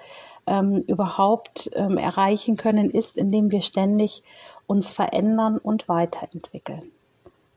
ähm, 0.48 0.84
überhaupt 0.88 1.70
ähm, 1.74 1.98
erreichen 1.98 2.58
können, 2.58 2.90
ist, 2.90 3.18
indem 3.18 3.52
wir 3.52 3.62
ständig 3.62 4.24
uns 4.68 4.92
verändern 4.92 5.58
und 5.58 5.90
weiterentwickeln. 5.90 6.92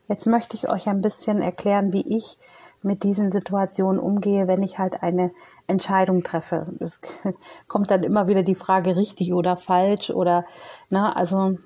Jetzt 0.07 0.27
möchte 0.27 0.55
ich 0.55 0.69
euch 0.69 0.87
ein 0.87 1.01
bisschen 1.01 1.41
erklären, 1.41 1.93
wie 1.93 2.15
ich 2.15 2.37
mit 2.83 3.03
diesen 3.03 3.31
Situationen 3.31 3.99
umgehe, 3.99 4.47
wenn 4.47 4.61
ich 4.61 4.77
halt 4.77 5.01
eine 5.01 5.31
Entscheidung 5.65 6.23
treffe. 6.23 6.65
Es 6.79 6.99
kommt 7.67 7.89
dann 7.89 8.03
immer 8.03 8.27
wieder 8.27 8.43
die 8.43 8.55
Frage 8.55 8.95
richtig 8.95 9.33
oder 9.33 9.57
falsch 9.57 10.11
oder, 10.11 10.45
ne, 10.89 11.15
also 11.15 11.57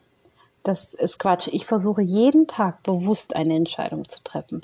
das 0.63 0.93
ist 0.93 1.19
Quatsch. 1.19 1.47
Ich 1.51 1.65
versuche 1.65 2.01
jeden 2.01 2.47
Tag 2.47 2.83
bewusst 2.83 3.35
eine 3.35 3.55
Entscheidung 3.55 4.07
zu 4.07 4.23
treffen. 4.23 4.61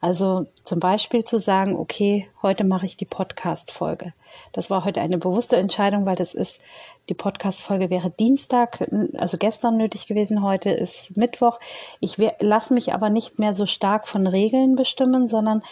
Also 0.00 0.46
zum 0.62 0.80
Beispiel 0.80 1.24
zu 1.24 1.38
sagen, 1.38 1.76
okay, 1.76 2.28
heute 2.42 2.64
mache 2.64 2.86
ich 2.86 2.96
die 2.96 3.04
Podcast-Folge. 3.04 4.12
Das 4.52 4.70
war 4.70 4.84
heute 4.84 5.00
eine 5.00 5.18
bewusste 5.18 5.56
Entscheidung, 5.56 6.06
weil 6.06 6.16
das 6.16 6.34
ist, 6.34 6.60
die 7.08 7.14
Podcast-Folge 7.14 7.90
wäre 7.90 8.10
Dienstag, 8.10 8.88
also 9.16 9.36
gestern 9.36 9.76
nötig 9.76 10.06
gewesen, 10.06 10.42
heute 10.42 10.70
ist 10.70 11.16
Mittwoch. 11.16 11.60
Ich 12.00 12.16
lasse 12.40 12.72
mich 12.72 12.94
aber 12.94 13.10
nicht 13.10 13.38
mehr 13.38 13.54
so 13.54 13.66
stark 13.66 14.08
von 14.08 14.26
Regeln 14.26 14.74
bestimmen, 14.74 15.28
sondern 15.28 15.62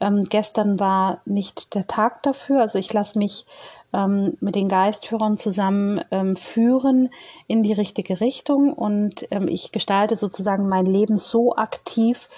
ähm, 0.00 0.24
gestern 0.28 0.80
war 0.80 1.20
nicht 1.24 1.74
der 1.74 1.86
Tag 1.86 2.22
dafür. 2.22 2.60
Also 2.60 2.78
ich 2.78 2.92
lasse 2.92 3.18
mich 3.18 3.44
ähm, 3.92 4.36
mit 4.40 4.54
den 4.54 4.68
Geistführern 4.68 5.38
zusammen 5.38 6.00
ähm, 6.10 6.36
führen 6.36 7.10
in 7.46 7.62
die 7.62 7.72
richtige 7.72 8.20
Richtung 8.20 8.72
und 8.72 9.26
ähm, 9.30 9.48
ich 9.48 9.72
gestalte 9.72 10.16
sozusagen 10.16 10.68
mein 10.68 10.84
Leben 10.84 11.16
so 11.16 11.56
aktiv, 11.56 12.28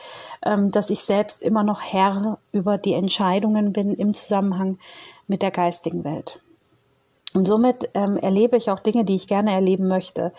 ähm, 0.45 0.71
dass 0.71 0.91
ich 0.91 1.03
selbst 1.03 1.43
immer 1.43 1.65
noch 1.65 1.81
Herr 1.83 2.39
über 2.53 2.79
die 2.79 2.95
Entscheidungen 2.95 3.73
bin 3.73 3.95
im 3.95 4.15
Zusammenhang 4.15 4.79
mit 5.27 5.43
der 5.43 5.51
geistigen 5.51 6.05
Welt. 6.05 6.41
Und 7.35 7.47
somit 7.47 7.91
ähm, 7.95 8.17
erlebe 8.17 8.57
ich 8.57 8.71
auch 8.71 8.81
Dinge, 8.81 9.05
die 9.05 9.17
ich 9.17 9.29
gerne 9.29 9.53
erleben 9.53 9.89
möchte. 9.89 10.33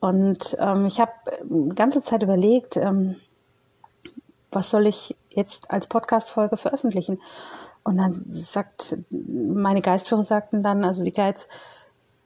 Und 0.00 0.56
ähm, 0.60 0.86
ich 0.86 1.00
habe 1.00 1.12
die 1.42 1.74
ganze 1.74 2.02
Zeit 2.02 2.22
überlegt, 2.22 2.78
was 4.50 4.70
soll 4.70 4.86
ich 4.86 5.16
jetzt 5.30 5.70
als 5.70 5.88
Podcast-Folge 5.88 6.56
veröffentlichen? 6.56 7.20
Und 7.88 7.96
dann 7.96 8.22
sagt, 8.28 8.98
meine 9.10 9.80
Geistführer 9.80 10.22
sagten 10.22 10.62
dann, 10.62 10.84
also 10.84 11.02
die 11.02 11.10
Guides, 11.10 11.48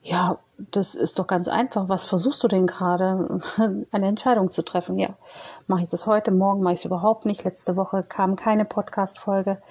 ja, 0.03 0.39
das 0.59 0.97
ist 0.97 1.21
doch 1.21 1.29
ganz 1.29 1.47
einfach. 1.47 1.89
Was 1.89 2.05
versuchst 2.05 2.43
du 2.43 2.49
denn 2.49 2.67
gerade, 2.67 3.41
eine 3.93 4.09
Entscheidung 4.09 4.51
zu 4.51 4.65
treffen? 4.65 4.99
Ja, 4.99 5.11
mache 5.69 5.83
ich 5.83 5.89
das 5.89 6.09
heute, 6.09 6.33
morgen 6.33 6.65
mache 6.65 6.75
ich 6.75 6.81
es 6.81 6.85
überhaupt 6.85 7.27
nicht. 7.27 7.45
Letzte 7.45 7.77
Woche 7.77 8.03
kam 8.03 8.35
keine 8.35 8.65
Podcast-Folge. 8.65 9.63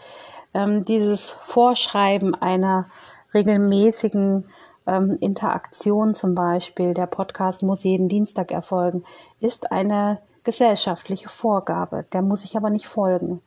Ähm, 0.54 0.86
dieses 0.86 1.34
Vorschreiben 1.34 2.36
einer 2.36 2.86
regelmäßigen 3.34 4.46
ähm, 4.88 5.18
Interaktion 5.20 6.14
zum 6.14 6.36
Beispiel, 6.36 6.94
der 6.94 7.08
Podcast 7.08 7.64
muss 7.64 7.84
jeden 7.84 8.08
Dienstag 8.08 8.52
erfolgen, 8.52 9.04
ist 9.42 9.74
eine 9.74 10.20
gesellschaftliche 10.46 11.28
Vorgabe. 11.28 12.06
Der 12.14 12.22
muss 12.22 12.46
ich 12.46 12.56
aber 12.56 12.70
nicht 12.70 12.88
folgen. 12.88 13.42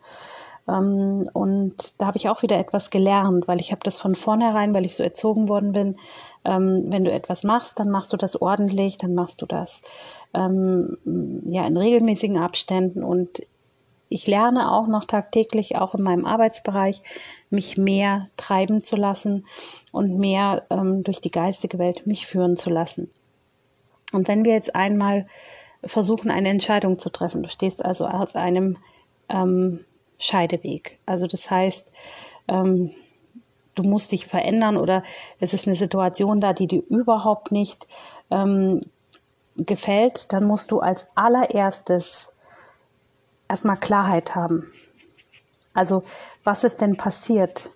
Ähm, 0.69 1.29
und 1.33 2.01
da 2.01 2.07
habe 2.07 2.17
ich 2.17 2.29
auch 2.29 2.43
wieder 2.43 2.59
etwas 2.59 2.91
gelernt, 2.91 3.47
weil 3.49 3.61
ich 3.61 3.71
habe 3.71 3.81
das 3.83 3.99
von 3.99 4.15
vornherein, 4.15 4.75
weil 4.75 4.87
ich 4.87 4.97
so 4.97 5.03
erzogen 5.03 5.49
worden 5.49 5.73
bin, 5.73 5.97
ähm, 6.45 6.85
wenn 6.89 7.05
du 7.05 7.11
etwas 7.11 7.45
machst, 7.45 7.79
dann 7.79 7.91
machst 7.91 8.13
du 8.13 8.17
das 8.17 8.41
ordentlich, 8.41 8.99
dann 8.99 9.15
machst 9.15 9.43
du 9.43 9.47
das 9.47 9.83
ähm, 10.33 10.99
ja 11.45 11.67
in 11.67 11.77
regelmäßigen 11.77 12.39
Abständen 12.39 13.03
und 13.03 13.43
ich 14.09 14.27
lerne 14.27 14.71
auch 14.71 14.87
noch 14.87 15.07
tagtäglich, 15.07 15.77
auch 15.77 15.95
in 15.95 16.03
meinem 16.03 16.25
Arbeitsbereich, 16.25 17.03
mich 17.51 17.77
mehr 17.77 18.29
treiben 18.37 18.85
zu 18.85 18.97
lassen 18.97 19.47
und 19.93 20.19
mehr 20.19 20.65
ähm, 20.71 21.03
durch 21.03 21.21
die 21.21 21.31
geistige 21.31 21.79
Welt 21.79 22.07
mich 22.07 22.27
führen 22.27 22.57
zu 22.57 22.71
lassen. 22.71 23.11
Und 24.13 24.29
wenn 24.29 24.45
wir 24.45 24.53
jetzt 24.53 24.77
einmal 24.77 25.27
versuchen, 25.83 26.31
eine 26.31 26.49
Entscheidung 26.49 26.99
zu 26.99 27.11
treffen, 27.11 27.43
du 27.43 27.49
stehst 27.49 27.85
also 27.85 28.07
aus 28.07 28.37
einem 28.37 28.77
ähm, 29.29 29.81
Scheideweg. 30.19 30.99
Also 31.07 31.27
das 31.27 31.51
heißt, 31.51 31.91
ähm, 32.49 32.91
du 33.75 33.83
musst 33.83 34.13
dich 34.13 34.27
verändern 34.27 34.77
oder 34.77 35.03
es 35.41 35.53
ist 35.53 35.67
eine 35.67 35.77
Situation 35.77 36.41
da, 36.41 36.53
die 36.53 36.67
dir 36.67 36.83
überhaupt 36.89 37.53
nicht 37.53 37.87
ähm, 38.31 38.83
gefällt, 39.57 40.33
dann 40.33 40.45
musst 40.45 40.71
du 40.71 40.81
als 40.81 41.07
allererstes 41.15 42.33
erstmal 43.49 43.77
Klarheit 43.77 44.35
haben. 44.35 44.73
Also 45.73 46.05
was 46.45 46.65
ist 46.65 46.81
denn 46.81 46.97
passiert? 46.97 47.71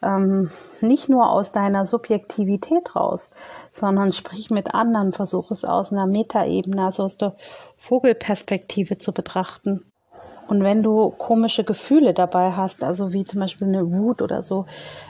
Ähm, 0.00 0.50
nicht 0.80 1.08
nur 1.08 1.30
aus 1.30 1.50
deiner 1.50 1.84
Subjektivität 1.84 2.94
raus, 2.94 3.30
sondern 3.72 4.12
sprich 4.12 4.48
mit 4.50 4.74
anderen, 4.74 5.12
versuch 5.12 5.50
es 5.50 5.64
aus 5.64 5.92
einer 5.92 6.06
Metaebene, 6.06 6.84
also 6.84 7.02
aus 7.02 7.16
der 7.16 7.34
Vogelperspektive 7.76 8.98
zu 8.98 9.12
betrachten. 9.12 9.87
Und 10.48 10.64
wenn 10.64 10.82
du 10.82 11.10
komische 11.10 11.62
Gefühle 11.62 12.14
dabei 12.14 12.52
hast, 12.52 12.82
also 12.82 13.12
wie 13.12 13.24
zum 13.24 13.40
Beispiel 13.40 13.68
eine 13.68 13.92
Wut 13.92 14.22
oder 14.22 14.42
so, 14.42 14.66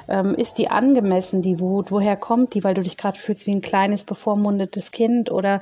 ähm, 0.08 0.34
ist 0.34 0.58
die 0.58 0.68
angemessen, 0.68 1.42
die 1.42 1.60
Wut? 1.60 1.90
Woher 1.92 2.16
kommt 2.16 2.54
die? 2.54 2.64
Weil 2.64 2.74
du 2.74 2.82
dich 2.82 2.96
gerade 2.96 3.18
fühlst 3.18 3.46
wie 3.46 3.54
ein 3.54 3.60
kleines, 3.60 4.04
bevormundetes 4.04 4.90
Kind? 4.90 5.30
Oder 5.30 5.60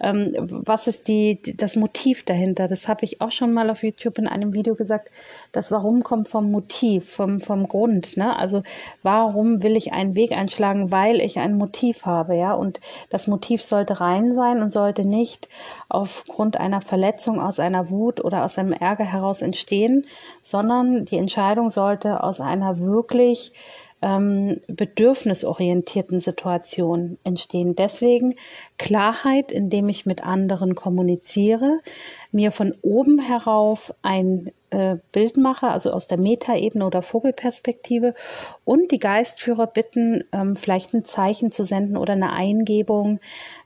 ähm, 0.00 0.34
was 0.38 0.86
ist 0.86 1.08
die, 1.08 1.40
das 1.56 1.76
Motiv 1.76 2.24
dahinter? 2.24 2.66
Das 2.66 2.88
habe 2.88 3.04
ich 3.04 3.20
auch 3.20 3.30
schon 3.30 3.52
mal 3.52 3.70
auf 3.70 3.82
YouTube 3.82 4.18
in 4.18 4.26
einem 4.26 4.54
Video 4.54 4.74
gesagt. 4.74 5.10
Das 5.52 5.70
Warum 5.70 6.02
kommt 6.02 6.28
vom 6.28 6.50
Motiv, 6.50 7.12
vom, 7.12 7.40
vom 7.40 7.68
Grund. 7.68 8.16
Ne? 8.16 8.36
Also 8.36 8.62
warum 9.02 9.62
will 9.62 9.76
ich 9.76 9.92
einen 9.92 10.14
Weg 10.14 10.32
einschlagen? 10.32 10.90
Weil 10.90 11.20
ich 11.20 11.38
ein 11.38 11.56
Motiv 11.56 12.06
habe, 12.06 12.36
ja. 12.36 12.54
Und 12.54 12.80
das 13.10 13.26
Motiv 13.26 13.62
sollte 13.62 14.00
rein 14.00 14.34
sein 14.34 14.62
und 14.62 14.72
sollte 14.72 15.06
nicht 15.06 15.48
aufgrund 15.88 16.58
einer 16.58 16.80
Verletzung 16.80 17.40
aus 17.40 17.60
einer 17.60 17.90
Wut 17.90 18.24
oder 18.24 18.44
aus 18.44 18.58
einem 18.58 18.72
Ärger 18.72 19.11
heraus 19.12 19.42
entstehen, 19.42 20.06
sondern 20.42 21.04
die 21.04 21.18
Entscheidung 21.18 21.70
sollte 21.70 22.22
aus 22.22 22.40
einer 22.40 22.78
wirklich 22.80 23.52
ähm, 24.02 24.60
bedürfnisorientierten 24.66 26.20
Situation 26.20 27.18
entstehen. 27.24 27.76
Deswegen 27.76 28.34
Klarheit, 28.76 29.52
indem 29.52 29.88
ich 29.88 30.06
mit 30.06 30.24
anderen 30.24 30.74
kommuniziere, 30.74 31.78
mir 32.32 32.50
von 32.50 32.74
oben 32.82 33.20
herauf 33.20 33.94
ein 34.02 34.50
äh, 34.72 34.96
Bild 35.12 35.36
also 35.62 35.92
aus 35.92 36.06
der 36.06 36.18
Metaebene 36.18 36.86
oder 36.86 37.02
Vogelperspektive. 37.02 38.14
Und 38.64 38.90
die 38.90 38.98
Geistführer 38.98 39.66
bitten, 39.66 40.24
ähm, 40.32 40.56
vielleicht 40.56 40.94
ein 40.94 41.04
Zeichen 41.04 41.52
zu 41.52 41.64
senden 41.64 41.96
oder 41.96 42.14
eine 42.14 42.32
Eingebung, 42.32 43.20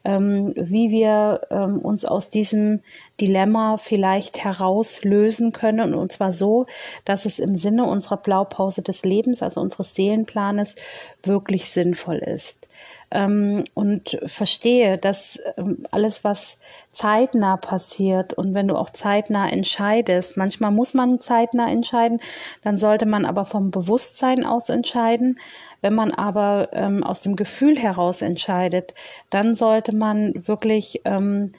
ähm, 0.05 0.53
wie 0.57 0.91
wir 0.91 1.43
ähm, 1.51 1.79
uns 1.79 2.05
aus 2.05 2.29
diesem 2.29 2.81
Dilemma 3.21 3.77
vielleicht 3.77 4.43
herauslösen 4.43 5.53
können. 5.53 5.95
Und 5.95 6.13
zwar 6.13 6.33
so, 6.33 6.67
dass 7.05 7.25
es 7.25 7.39
im 7.39 7.55
Sinne 7.55 7.85
unserer 7.85 8.17
Blaupause 8.17 8.83
des 8.83 9.05
Lebens, 9.05 9.43
also 9.43 9.61
unseres 9.61 9.95
Seelenplanes, 9.95 10.75
wirklich 11.23 11.71
sinnvoll 11.71 12.19
ist 12.19 12.69
ähm, 13.11 13.65
und 13.75 14.19
verstehe, 14.27 14.99
dass 14.99 15.39
ähm, 15.57 15.85
alles, 15.91 16.25
was 16.25 16.59
zeitnah 16.93 17.57
passiert 17.57 18.33
und 18.35 18.55
wenn 18.55 18.69
du 18.69 18.77
auch 18.77 18.91
zeitnah 18.91 19.49
entscheidest, 19.49 20.37
manchmal 20.37 20.71
muss 20.71 20.95
man 20.95 21.21
zeitnah 21.21 21.71
entscheiden, 21.71 22.21
dann 22.63 22.77
sollte 22.77 23.07
man 23.07 23.25
aber 23.25 23.45
vom 23.45 23.71
Bewusstsein 23.71 24.45
aus 24.45 24.69
entscheiden. 24.69 25.39
Wenn 25.83 25.95
man 25.95 26.11
aber 26.11 26.71
ähm, 26.73 27.05
aus 27.05 27.21
dem 27.21 27.37
Gefühl 27.37 27.79
heraus 27.79 28.23
entscheidet, 28.23 28.95
dann 29.31 29.55
sollte 29.55 29.95
man 29.95 30.33
wirklich 30.47 31.03
ähm, 31.05 31.53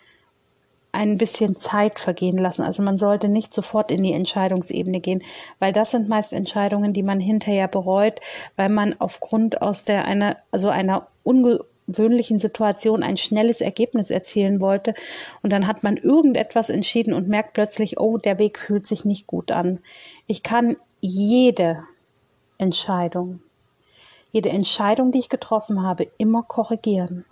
ein 0.97 1.19
bisschen 1.19 1.55
Zeit 1.55 1.99
vergehen 1.99 2.39
lassen. 2.39 2.63
Also 2.63 2.81
man 2.81 2.97
sollte 2.97 3.29
nicht 3.29 3.53
sofort 3.53 3.91
in 3.91 4.01
die 4.01 4.13
Entscheidungsebene 4.13 4.99
gehen, 4.99 5.21
weil 5.59 5.71
das 5.71 5.91
sind 5.91 6.09
meist 6.09 6.33
Entscheidungen, 6.33 6.91
die 6.91 7.03
man 7.03 7.19
hinterher 7.19 7.67
bereut, 7.67 8.19
weil 8.55 8.69
man 8.69 8.95
aufgrund 8.99 9.61
aus 9.61 9.83
der 9.83 10.05
einer 10.05 10.37
also 10.49 10.69
einer 10.69 11.07
ungewöhnlichen 11.21 12.39
Situation 12.39 13.03
ein 13.03 13.15
schnelles 13.15 13.61
Ergebnis 13.61 14.09
erzielen 14.09 14.59
wollte 14.59 14.95
und 15.43 15.51
dann 15.51 15.67
hat 15.67 15.83
man 15.83 15.97
irgendetwas 15.97 16.69
entschieden 16.69 17.13
und 17.13 17.27
merkt 17.27 17.53
plötzlich, 17.53 17.99
oh, 17.99 18.17
der 18.17 18.39
Weg 18.39 18.57
fühlt 18.57 18.87
sich 18.87 19.05
nicht 19.05 19.27
gut 19.27 19.51
an. 19.51 19.79
Ich 20.25 20.41
kann 20.41 20.77
jede 20.99 21.83
Entscheidung, 22.57 23.41
jede 24.31 24.49
Entscheidung, 24.49 25.11
die 25.11 25.19
ich 25.19 25.29
getroffen 25.29 25.83
habe, 25.83 26.07
immer 26.17 26.41
korrigieren. 26.41 27.23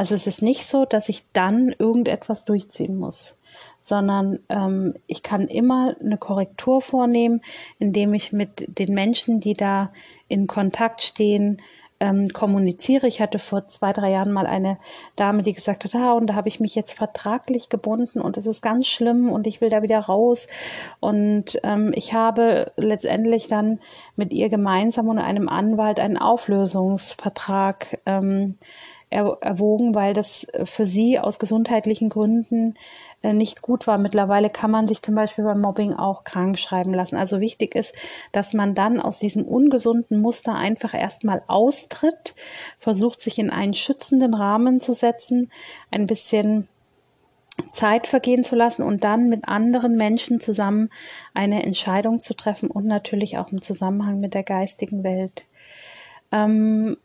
Also 0.00 0.14
es 0.14 0.26
ist 0.26 0.40
nicht 0.40 0.64
so, 0.64 0.86
dass 0.86 1.10
ich 1.10 1.24
dann 1.34 1.74
irgendetwas 1.78 2.46
durchziehen 2.46 2.96
muss, 2.96 3.36
sondern 3.80 4.38
ähm, 4.48 4.94
ich 5.06 5.22
kann 5.22 5.46
immer 5.46 5.94
eine 6.00 6.16
Korrektur 6.16 6.80
vornehmen, 6.80 7.42
indem 7.78 8.14
ich 8.14 8.32
mit 8.32 8.78
den 8.78 8.94
Menschen, 8.94 9.40
die 9.40 9.52
da 9.52 9.92
in 10.26 10.46
Kontakt 10.46 11.02
stehen, 11.02 11.60
ähm, 12.00 12.30
kommuniziere. 12.30 13.08
Ich 13.08 13.20
hatte 13.20 13.38
vor 13.38 13.68
zwei, 13.68 13.92
drei 13.92 14.10
Jahren 14.10 14.32
mal 14.32 14.46
eine 14.46 14.78
Dame, 15.16 15.42
die 15.42 15.52
gesagt 15.52 15.84
hat, 15.84 15.94
ah, 15.94 16.12
und 16.12 16.28
da 16.28 16.34
habe 16.34 16.48
ich 16.48 16.60
mich 16.60 16.74
jetzt 16.74 16.96
vertraglich 16.96 17.68
gebunden 17.68 18.22
und 18.22 18.38
es 18.38 18.46
ist 18.46 18.62
ganz 18.62 18.86
schlimm 18.86 19.28
und 19.28 19.46
ich 19.46 19.60
will 19.60 19.68
da 19.68 19.82
wieder 19.82 20.00
raus. 20.00 20.46
Und 21.00 21.60
ähm, 21.62 21.92
ich 21.94 22.14
habe 22.14 22.72
letztendlich 22.76 23.48
dann 23.48 23.80
mit 24.16 24.32
ihr 24.32 24.48
gemeinsam 24.48 25.08
und 25.08 25.18
einem 25.18 25.50
Anwalt 25.50 26.00
einen 26.00 26.16
Auflösungsvertrag 26.16 28.00
ähm, 28.06 28.56
erwogen, 29.10 29.94
weil 29.94 30.14
das 30.14 30.46
für 30.64 30.84
sie 30.84 31.18
aus 31.18 31.38
gesundheitlichen 31.38 32.08
Gründen 32.08 32.74
äh, 33.22 33.32
nicht 33.32 33.60
gut 33.60 33.86
war. 33.86 33.98
Mittlerweile 33.98 34.50
kann 34.50 34.70
man 34.70 34.86
sich 34.86 35.02
zum 35.02 35.16
Beispiel 35.16 35.44
beim 35.44 35.60
Mobbing 35.60 35.92
auch 35.94 36.24
krank 36.24 36.58
schreiben 36.58 36.94
lassen. 36.94 37.16
Also 37.16 37.40
wichtig 37.40 37.74
ist, 37.74 37.94
dass 38.32 38.54
man 38.54 38.74
dann 38.74 39.00
aus 39.00 39.18
diesem 39.18 39.44
ungesunden 39.44 40.20
Muster 40.20 40.54
einfach 40.54 40.94
erstmal 40.94 41.42
austritt, 41.48 42.34
versucht 42.78 43.20
sich 43.20 43.38
in 43.38 43.50
einen 43.50 43.74
schützenden 43.74 44.32
Rahmen 44.32 44.80
zu 44.80 44.92
setzen, 44.92 45.50
ein 45.90 46.06
bisschen 46.06 46.68
Zeit 47.72 48.06
vergehen 48.06 48.44
zu 48.44 48.56
lassen 48.56 48.82
und 48.82 49.04
dann 49.04 49.28
mit 49.28 49.46
anderen 49.46 49.96
Menschen 49.96 50.40
zusammen 50.40 50.88
eine 51.34 51.62
Entscheidung 51.62 52.22
zu 52.22 52.34
treffen 52.34 52.70
und 52.70 52.86
natürlich 52.86 53.38
auch 53.38 53.50
im 53.52 53.60
Zusammenhang 53.60 54.20
mit 54.20 54.34
der 54.34 54.44
geistigen 54.44 55.04
Welt. 55.04 55.46
Ähm, 56.32 56.96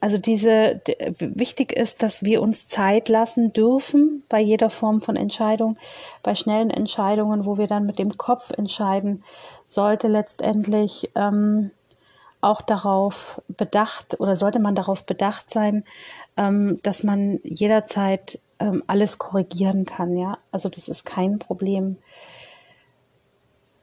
also 0.00 0.18
diese 0.18 0.80
wichtig 1.18 1.72
ist, 1.72 2.02
dass 2.02 2.22
wir 2.22 2.42
uns 2.42 2.66
Zeit 2.68 3.08
lassen 3.08 3.52
dürfen 3.52 4.22
bei 4.28 4.40
jeder 4.40 4.70
Form 4.70 5.00
von 5.00 5.16
Entscheidung, 5.16 5.76
bei 6.22 6.34
schnellen 6.34 6.70
Entscheidungen, 6.70 7.46
wo 7.46 7.58
wir 7.58 7.66
dann 7.66 7.86
mit 7.86 7.98
dem 7.98 8.16
Kopf 8.16 8.50
entscheiden, 8.50 9.24
sollte 9.66 10.08
letztendlich 10.08 11.10
ähm, 11.14 11.70
auch 12.40 12.60
darauf 12.60 13.40
bedacht 13.48 14.20
oder 14.20 14.36
sollte 14.36 14.58
man 14.58 14.74
darauf 14.74 15.04
bedacht 15.04 15.50
sein, 15.50 15.84
ähm, 16.36 16.78
dass 16.82 17.02
man 17.02 17.40
jederzeit 17.42 18.38
ähm, 18.58 18.82
alles 18.86 19.18
korrigieren 19.18 19.84
kann, 19.84 20.16
ja. 20.16 20.38
Also 20.50 20.68
das 20.68 20.88
ist 20.88 21.04
kein 21.04 21.38
Problem. 21.38 21.96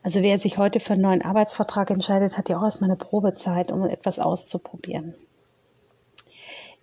Also 0.04 0.22
wer 0.22 0.38
sich 0.38 0.58
heute 0.58 0.80
für 0.80 0.94
einen 0.94 1.04
neuen 1.04 1.22
Arbeitsvertrag 1.22 1.90
entscheidet, 1.90 2.38
hat 2.38 2.50
ja 2.50 2.58
auch 2.58 2.64
erstmal 2.64 2.90
eine 2.90 2.98
Probezeit, 2.98 3.72
um 3.72 3.84
etwas 3.84 4.20
auszuprobieren. 4.20 5.16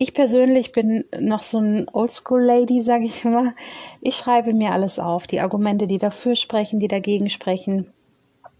Ich 0.01 0.15
persönlich 0.15 0.71
bin 0.71 1.05
noch 1.19 1.43
so 1.43 1.59
ein 1.59 1.89
Oldschool-Lady, 1.93 2.83
sage 2.83 3.05
ich 3.05 3.25
immer. 3.25 3.55
Ich 4.01 4.15
schreibe 4.15 4.55
mir 4.55 4.71
alles 4.71 5.01
auf, 5.01 5.27
die 5.27 5.41
Argumente, 5.41 5.89
die 5.89 5.99
dafür 5.99 6.37
sprechen, 6.37 6.79
die 6.79 6.87
dagegen 6.87 7.29
sprechen, 7.29 7.93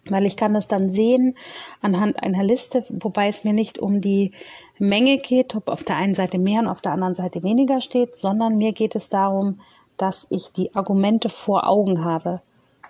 weil 0.09 0.25
ich 0.25 0.35
kann 0.35 0.53
das 0.53 0.67
dann 0.67 0.89
sehen 0.89 1.37
anhand 1.81 2.21
einer 2.21 2.43
Liste, 2.43 2.83
wobei 2.89 3.29
es 3.29 3.45
mir 3.45 3.53
nicht 3.53 3.79
um 3.79 4.01
die 4.01 4.33
Menge 4.79 5.17
geht, 5.17 5.55
ob 5.55 5.69
auf 5.69 5.85
der 5.85 5.95
einen 5.95 6.13
Seite 6.13 6.39
mehr 6.39 6.59
und 6.59 6.67
auf 6.67 6.81
der 6.81 6.91
anderen 6.91 7.15
Seite 7.15 7.41
weniger 7.41 7.79
steht, 7.79 8.17
sondern 8.17 8.57
mir 8.57 8.73
geht 8.73 8.95
es 8.95 9.07
darum, 9.07 9.61
dass 9.95 10.27
ich 10.29 10.51
die 10.51 10.75
Argumente 10.75 11.29
vor 11.29 11.69
Augen 11.69 12.03
habe, 12.03 12.41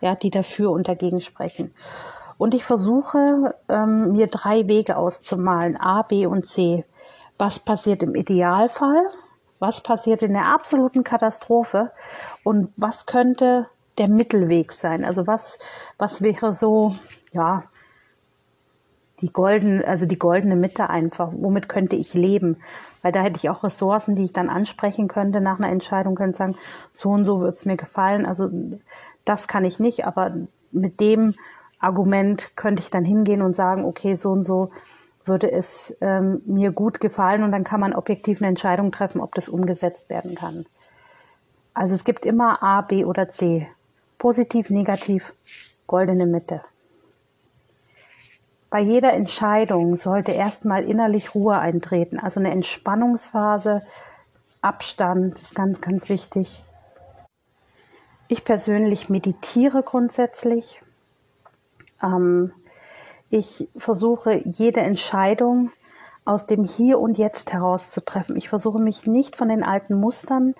ja, 0.02 0.16
die 0.16 0.32
dafür 0.32 0.72
und 0.72 0.88
dagegen 0.88 1.22
sprechen. 1.22 1.72
Und 2.40 2.56
ich 2.56 2.64
versuche, 2.64 3.54
ähm, 3.70 4.14
mir 4.14 4.26
drei 4.26 4.68
Wege 4.68 4.98
auszumalen, 4.98 5.78
A, 5.78 6.02
B 6.02 6.26
und 6.26 6.48
C 6.48 6.84
was 7.40 7.60
passiert 7.60 8.04
im 8.04 8.14
Idealfall, 8.14 9.02
was 9.58 9.82
passiert 9.82 10.22
in 10.22 10.34
der 10.34 10.54
absoluten 10.54 11.04
Katastrophe 11.04 11.92
und 12.44 12.72
was 12.78 13.08
könnte 13.08 13.68
der 13.98 14.10
Mittelweg 14.10 14.72
sein. 14.72 15.04
Also 15.04 15.26
was, 15.26 15.58
was 15.98 16.22
wäre 16.22 16.52
so, 16.52 16.96
ja, 17.32 17.64
die 19.22 19.32
goldene, 19.32 19.86
also 19.86 20.06
die 20.06 20.20
goldene 20.20 20.56
Mitte 20.56 20.90
einfach. 20.90 21.32
Womit 21.34 21.68
könnte 21.68 21.96
ich 21.96 22.14
leben? 22.14 22.58
Weil 23.02 23.12
da 23.12 23.22
hätte 23.22 23.38
ich 23.38 23.50
auch 23.50 23.64
Ressourcen, 23.64 24.16
die 24.16 24.26
ich 24.26 24.34
dann 24.34 24.50
ansprechen 24.50 25.08
könnte 25.08 25.42
nach 25.42 25.60
einer 25.60 25.70
Entscheidung, 25.70 26.16
könnte 26.16 26.38
sagen, 26.38 26.56
so 26.94 27.10
und 27.10 27.26
so 27.26 27.40
wird 27.40 27.56
es 27.56 27.66
mir 27.66 27.78
gefallen. 27.78 28.26
Also 28.26 28.50
das 29.26 29.48
kann 29.48 29.66
ich 29.66 29.80
nicht, 29.80 30.06
aber 30.06 30.34
mit 30.72 31.00
dem 31.00 31.36
Argument 31.80 32.56
könnte 32.56 32.82
ich 32.82 32.90
dann 32.90 33.06
hingehen 33.06 33.42
und 33.42 33.56
sagen, 33.56 33.86
okay, 33.86 34.14
so 34.16 34.32
und 34.32 34.44
so 34.44 34.72
würde 35.30 35.52
es 35.52 35.96
ähm, 36.02 36.42
mir 36.46 36.72
gut 36.72 37.00
gefallen 37.00 37.44
und 37.44 37.52
dann 37.52 37.64
kann 37.64 37.80
man 37.80 37.94
objektiv 37.94 38.42
eine 38.42 38.50
Entscheidung 38.50 38.92
treffen, 38.92 39.22
ob 39.22 39.34
das 39.36 39.48
umgesetzt 39.48 40.10
werden 40.10 40.36
kann. 40.36 40.66
Also 41.74 41.96
es 41.96 42.04
gibt 42.04 42.26
immer 42.26 42.62
A, 42.62 42.82
B 42.82 43.06
oder 43.06 43.30
C. 43.30 43.68
Positiv, 44.18 44.70
negativ, 44.70 45.34
goldene 45.88 46.26
Mitte. 46.26 46.62
Bei 48.70 48.80
jeder 48.82 49.14
Entscheidung 49.14 49.96
sollte 49.96 50.32
erstmal 50.32 50.84
innerlich 50.84 51.34
Ruhe 51.34 51.58
eintreten, 51.58 52.20
also 52.20 52.40
eine 52.40 52.52
Entspannungsphase, 52.52 53.82
Abstand 54.62 55.42
ist 55.42 55.56
ganz, 55.56 55.80
ganz 55.80 56.10
wichtig. 56.10 56.64
Ich 58.28 58.44
persönlich 58.44 59.10
meditiere 59.10 59.84
grundsätzlich. 59.84 60.82
Ähm, 62.04 62.52
ich 63.30 63.68
versuche 63.76 64.42
jede 64.46 64.82
Entscheidung 64.82 65.72
aus 66.26 66.46
dem 66.46 66.64
Hier 66.64 67.00
und 67.00 67.18
Jetzt 67.18 67.54
heraus 67.54 67.92
zu 67.92 68.04
treffen. 68.04 68.36
Ich 68.36 68.50
versuche 68.50 68.80
mich 68.80 69.08
nicht 69.08 69.36
von 69.36 69.50
den 69.50 69.64
alten 69.64 70.00
Mustern 70.00 70.56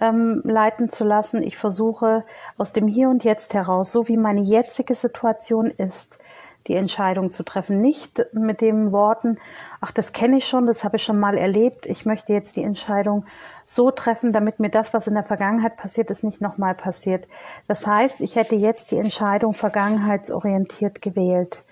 ähm, 0.00 0.42
leiten 0.44 0.88
zu 0.88 1.04
lassen. 1.04 1.42
Ich 1.42 1.56
versuche 1.56 2.24
aus 2.56 2.72
dem 2.72 2.88
Hier 2.88 3.08
und 3.08 3.24
Jetzt 3.24 3.54
heraus, 3.54 3.92
so 3.92 4.08
wie 4.08 4.16
meine 4.16 4.40
jetzige 4.40 4.94
Situation 4.94 5.66
ist, 5.66 6.18
die 6.66 6.74
Entscheidung 6.74 7.30
zu 7.30 7.42
treffen. 7.42 7.80
Nicht 7.80 8.24
mit 8.32 8.60
den 8.60 8.90
Worten, 8.92 9.38
ach, 9.80 9.92
das 9.92 10.12
kenne 10.12 10.38
ich 10.38 10.46
schon, 10.46 10.66
das 10.66 10.82
habe 10.82 10.96
ich 10.96 11.04
schon 11.04 11.20
mal 11.20 11.36
erlebt. 11.36 11.86
Ich 11.86 12.06
möchte 12.06 12.32
jetzt 12.32 12.56
die 12.56 12.62
Entscheidung 12.62 13.26
so 13.64 13.90
treffen, 13.90 14.32
damit 14.32 14.60
mir 14.60 14.70
das, 14.70 14.94
was 14.94 15.06
in 15.06 15.14
der 15.14 15.24
Vergangenheit 15.24 15.76
passiert 15.76 16.10
ist, 16.10 16.24
nicht 16.24 16.40
nochmal 16.40 16.74
passiert. 16.74 17.28
Das 17.68 17.86
heißt, 17.86 18.20
ich 18.20 18.36
hätte 18.36 18.56
jetzt 18.56 18.90
die 18.90 18.98
Entscheidung 18.98 19.52
vergangenheitsorientiert 19.52 21.02
gewählt. 21.02 21.62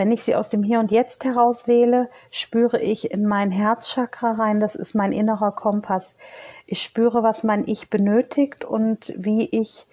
Wenn 0.00 0.12
ich 0.12 0.22
sie 0.22 0.34
aus 0.34 0.48
dem 0.48 0.62
Hier 0.62 0.80
und 0.80 0.90
Jetzt 0.90 1.26
heraus 1.26 1.66
wähle, 1.66 2.08
spüre 2.30 2.80
ich 2.80 3.10
in 3.10 3.26
mein 3.26 3.50
Herzchakra 3.50 4.30
rein. 4.30 4.58
Das 4.58 4.74
ist 4.74 4.94
mein 4.94 5.12
innerer 5.12 5.52
Kompass. 5.52 6.16
Ich 6.64 6.80
spüre, 6.80 7.22
was 7.22 7.44
mein 7.44 7.68
Ich 7.68 7.90
benötigt 7.90 8.64
und 8.64 9.12
wie 9.14 9.44
ich 9.50 9.86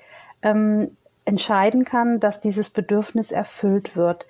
ähm, 0.43 0.95
entscheiden 1.25 1.83
kann, 1.83 2.21
dass 2.21 2.39
dieses 2.39 2.69
Bedürfnis 2.69 3.33
erfüllt 3.33 3.97
wird. 3.97 4.27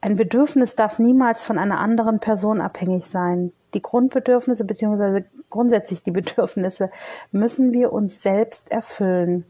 Ein 0.00 0.16
Bedürfnis 0.16 0.74
darf 0.74 0.98
niemals 0.98 1.44
von 1.44 1.60
einer 1.60 1.78
anderen 1.78 2.18
Person 2.18 2.60
abhängig 2.60 3.06
sein. 3.06 3.52
Die 3.72 3.82
Grundbedürfnisse 3.82 4.64
beziehungsweise 4.64 5.26
grundsätzlich 5.48 6.02
die 6.02 6.10
Bedürfnisse 6.10 6.90
müssen 7.30 7.70
wir 7.70 7.92
uns 7.92 8.20
selbst 8.20 8.72
erfüllen. 8.72 9.44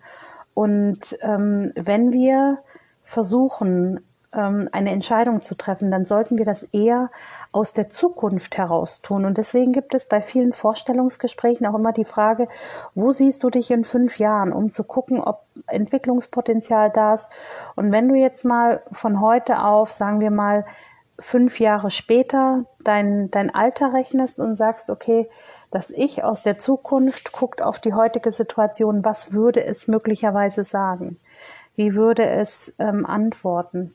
Und 0.53 1.17
ähm, 1.23 1.73
wenn 1.75 2.13
wir 2.13 2.59
versuchen, 3.03 4.01
ähm, 4.35 4.69
eine 4.73 4.91
Entscheidung 4.91 5.43
zu 5.43 5.55
treffen, 5.57 5.91
dann 5.91 6.05
sollten 6.05 6.39
wir 6.39 6.45
das 6.45 6.63
eher 6.65 7.11
aus 7.53 7.73
der 7.73 7.91
Zukunft 7.91 8.57
heraus 8.59 9.01
tun. 9.01 9.25
Und 9.25 9.39
deswegen 9.39 9.73
gibt 9.73 9.95
es 9.95 10.07
bei 10.07 10.21
vielen 10.21 10.53
Vorstellungsgesprächen 10.53 11.67
auch 11.67 11.75
immer 11.75 11.93
die 11.93 12.05
Frage, 12.05 12.49
wo 12.95 13.11
siehst 13.11 13.45
du 13.45 13.51
dich 13.51 13.71
in 13.71 13.85
fünf 13.85 14.19
Jahren, 14.19 14.53
um 14.53 14.71
zu 14.71 14.85
gucken, 14.85 15.21
ob 15.21 15.43
Entwicklungspotenzial 15.67 16.91
da 16.91 17.15
ist. 17.15 17.29
Und 17.77 17.93
wenn 17.93 18.09
du 18.09 18.15
jetzt 18.15 18.45
mal 18.45 18.83
von 18.93 19.21
heute 19.21 19.63
auf, 19.63 19.91
sagen 19.91 20.21
wir 20.21 20.31
mal, 20.31 20.65
fünf 21.19 21.61
Jahre 21.61 21.91
später 21.91 22.65
dein, 22.83 23.31
dein 23.31 23.55
Alter 23.55 23.95
rechnest 23.95 24.41
und 24.41 24.57
sagst, 24.57 24.91
okay, 24.91 25.29
das 25.71 25.91
Ich 25.91 26.23
aus 26.25 26.43
der 26.43 26.59
Zukunft 26.59 27.33
guckt 27.33 27.63
auf 27.63 27.81
die 27.81 27.95
heutige 27.95 28.33
Situation, 28.33 29.05
was 29.05 29.33
würde 29.33 29.65
es 29.65 29.89
möglicherweise 29.89 30.65
sagen? 30.65 31.19
Wie 31.77 31.95
würde 31.95 32.27
es 32.27 32.73
ähm, 32.79 33.05
antworten? 33.07 33.95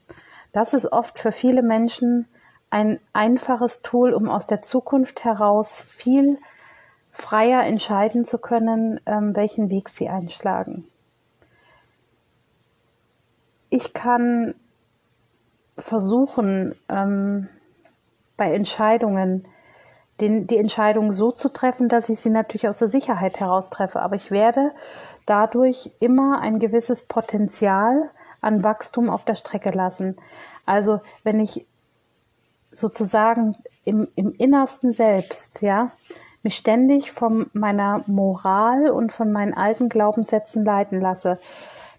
Das 0.51 0.73
ist 0.73 0.91
oft 0.91 1.19
für 1.19 1.31
viele 1.31 1.61
Menschen 1.61 2.27
ein 2.69 2.99
einfaches 3.13 3.81
Tool, 3.81 4.13
um 4.13 4.29
aus 4.29 4.47
der 4.47 4.61
Zukunft 4.61 5.23
heraus 5.23 5.81
viel 5.81 6.37
freier 7.11 7.63
entscheiden 7.63 8.25
zu 8.25 8.37
können, 8.37 8.99
ähm, 9.05 9.35
welchen 9.35 9.69
Weg 9.69 9.89
sie 9.89 10.09
einschlagen. 10.09 10.87
Ich 13.69 13.93
kann 13.93 14.55
versuchen, 15.77 16.75
ähm, 16.87 17.49
bei 18.37 18.53
Entscheidungen 18.53 19.47
den, 20.19 20.47
die 20.47 20.57
Entscheidung 20.57 21.11
so 21.11 21.31
zu 21.31 21.49
treffen, 21.49 21.87
dass 21.87 22.09
ich 22.09 22.19
sie 22.19 22.29
natürlich 22.29 22.67
aus 22.67 22.77
der 22.77 22.89
Sicherheit 22.89 23.39
heraus 23.39 23.69
treffe. 23.69 24.01
Aber 24.01 24.15
ich 24.15 24.31
werde 24.31 24.71
dadurch 25.25 25.91
immer 25.99 26.41
ein 26.41 26.59
gewisses 26.59 27.03
Potenzial 27.03 28.09
an 28.41 28.63
Wachstum 28.63 29.09
auf 29.09 29.25
der 29.25 29.35
Strecke 29.35 29.71
lassen. 29.71 30.17
Also 30.65 31.01
wenn 31.23 31.39
ich 31.39 31.65
sozusagen 32.71 33.55
im, 33.85 34.07
im 34.15 34.33
Innersten 34.33 34.91
selbst, 34.91 35.61
ja, 35.61 35.91
mich 36.43 36.55
ständig 36.55 37.11
von 37.11 37.49
meiner 37.53 38.03
Moral 38.07 38.89
und 38.89 39.11
von 39.11 39.31
meinen 39.31 39.53
alten 39.53 39.89
Glaubenssätzen 39.89 40.63
leiten 40.63 41.01
lasse, 41.01 41.39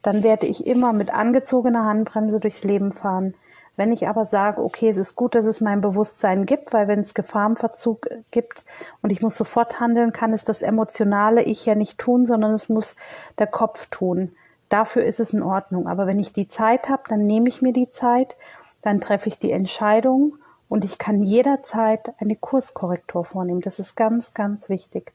dann 0.02 0.22
werde 0.22 0.46
ich 0.46 0.66
immer 0.66 0.92
mit 0.92 1.12
angezogener 1.12 1.84
Handbremse 1.84 2.40
durchs 2.40 2.64
Leben 2.64 2.92
fahren. 2.92 3.34
Wenn 3.76 3.92
ich 3.92 4.08
aber 4.08 4.24
sage, 4.24 4.62
okay, 4.62 4.88
es 4.88 4.98
ist 4.98 5.14
gut, 5.14 5.34
dass 5.34 5.46
es 5.46 5.60
mein 5.60 5.80
Bewusstsein 5.80 6.46
gibt, 6.46 6.72
weil 6.72 6.88
wenn 6.88 7.00
es 7.00 7.14
Gefahrenverzug 7.14 8.08
gibt 8.30 8.64
und 9.02 9.10
ich 9.10 9.22
muss 9.22 9.36
sofort 9.36 9.80
handeln, 9.80 10.12
kann 10.12 10.32
es 10.32 10.44
das 10.44 10.62
emotionale 10.62 11.42
Ich 11.42 11.64
ja 11.64 11.74
nicht 11.74 11.98
tun, 11.98 12.24
sondern 12.26 12.52
es 12.52 12.68
muss 12.68 12.96
der 13.38 13.46
Kopf 13.46 13.86
tun. 13.86 14.32
Dafür 14.70 15.04
ist 15.04 15.20
es 15.20 15.34
in 15.34 15.42
Ordnung. 15.42 15.86
Aber 15.86 16.06
wenn 16.06 16.18
ich 16.18 16.32
die 16.32 16.48
Zeit 16.48 16.88
habe, 16.88 17.02
dann 17.08 17.26
nehme 17.26 17.48
ich 17.48 17.60
mir 17.60 17.74
die 17.74 17.90
Zeit, 17.90 18.36
dann 18.80 19.00
treffe 19.00 19.28
ich 19.28 19.38
die 19.38 19.52
Entscheidung 19.52 20.38
und 20.70 20.84
ich 20.84 20.96
kann 20.96 21.20
jederzeit 21.20 22.14
eine 22.18 22.36
Kurskorrektur 22.36 23.24
vornehmen. 23.26 23.60
Das 23.60 23.78
ist 23.78 23.96
ganz, 23.96 24.32
ganz 24.32 24.70
wichtig. 24.70 25.12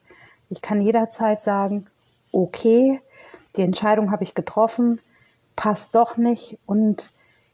Ich 0.50 0.62
kann 0.62 0.82
jederzeit 0.82 1.44
sagen, 1.44 1.88
okay, 2.32 3.02
die 3.56 3.62
Entscheidung 3.62 4.12
habe 4.12 4.24
ich 4.24 4.36
getroffen, 4.36 5.00
passt 5.56 5.96
doch 5.96 6.18
nicht 6.18 6.60
und 6.66 7.12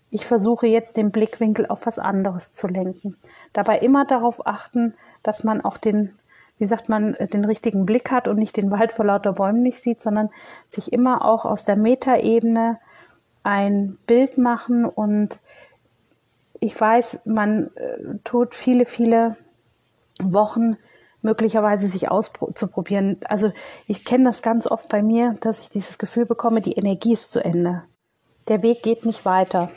ich 0.09 0.25
versuche 0.25 0.67
jetzt 0.67 0.97
den 0.97 1.11
Blickwinkel 1.11 1.67
auf 1.67 1.85
was 1.85 1.99
anderes 1.99 2.51
zu 2.51 2.67
lenken. 2.67 3.15
Dabei 3.53 3.79
immer 3.79 4.05
darauf 4.05 4.45
achten, 4.45 4.95
dass 5.23 5.43
man 5.43 5.61
auch 5.61 5.77
den 5.77 6.17
wie 6.61 6.67
sagt 6.67 6.89
man, 6.89 7.13
den 7.33 7.43
richtigen 7.43 7.87
Blick 7.87 8.11
hat 8.11 8.27
und 8.27 8.37
nicht 8.37 8.55
den 8.55 8.69
Wald 8.69 8.91
vor 8.91 9.03
lauter 9.03 9.33
Bäumen 9.33 9.63
nicht 9.63 9.79
sieht, 9.79 9.99
sondern 9.99 10.29
sich 10.69 10.93
immer 10.93 11.25
auch 11.25 11.43
aus 11.43 11.65
der 11.65 11.75
Metaebene 11.75 12.77
ein 13.41 13.97
Bild 14.05 14.37
machen 14.37 14.85
und 14.85 15.39
ich 16.59 16.79
weiß, 16.79 17.21
man 17.25 17.71
äh, 17.75 18.19
tut 18.23 18.53
viele, 18.53 18.85
viele 18.85 19.37
Wochen 20.21 20.77
möglicherweise 21.23 21.87
sich 21.87 22.11
auszuprobieren. 22.11 23.17
Also 23.23 23.51
ich 23.87 24.05
kenne 24.05 24.25
das 24.25 24.43
ganz 24.43 24.67
oft 24.67 24.87
bei 24.87 25.01
mir, 25.01 25.35
dass 25.41 25.61
ich 25.61 25.69
dieses 25.69 25.97
Gefühl 25.97 26.27
bekomme, 26.27 26.61
die 26.61 26.73
Energie 26.73 27.13
ist 27.13 27.31
zu 27.31 27.43
Ende. 27.43 27.81
Der 28.49 28.61
Weg 28.61 28.83
geht 28.83 29.03
nicht 29.03 29.25
weiter. 29.25 29.71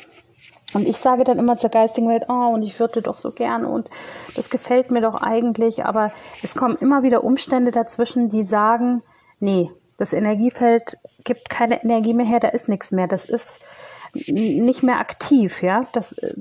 Und 0.72 0.88
ich 0.88 0.96
sage 0.96 1.24
dann 1.24 1.38
immer 1.38 1.56
zur 1.56 1.70
geistigen 1.70 2.08
Welt, 2.08 2.26
oh, 2.28 2.50
und 2.52 2.62
ich 2.62 2.78
würde 2.80 3.00
doch 3.00 3.14
so 3.14 3.30
gern 3.30 3.64
und 3.64 3.90
das 4.34 4.50
gefällt 4.50 4.90
mir 4.90 5.00
doch 5.00 5.14
eigentlich, 5.14 5.84
aber 5.84 6.12
es 6.42 6.56
kommen 6.56 6.76
immer 6.80 7.02
wieder 7.04 7.22
Umstände 7.22 7.70
dazwischen, 7.70 8.28
die 8.28 8.42
sagen, 8.42 9.02
nee, 9.38 9.70
das 9.96 10.12
Energiefeld 10.12 10.98
gibt 11.22 11.48
keine 11.48 11.82
Energie 11.82 12.14
mehr 12.14 12.26
her, 12.26 12.40
da 12.40 12.48
ist 12.48 12.68
nichts 12.68 12.90
mehr. 12.90 13.06
Das 13.06 13.24
ist 13.24 13.64
nicht 14.14 14.82
mehr 14.82 15.00
aktiv, 15.00 15.62
ja. 15.62 15.86
Das, 15.92 16.12
äh, 16.12 16.34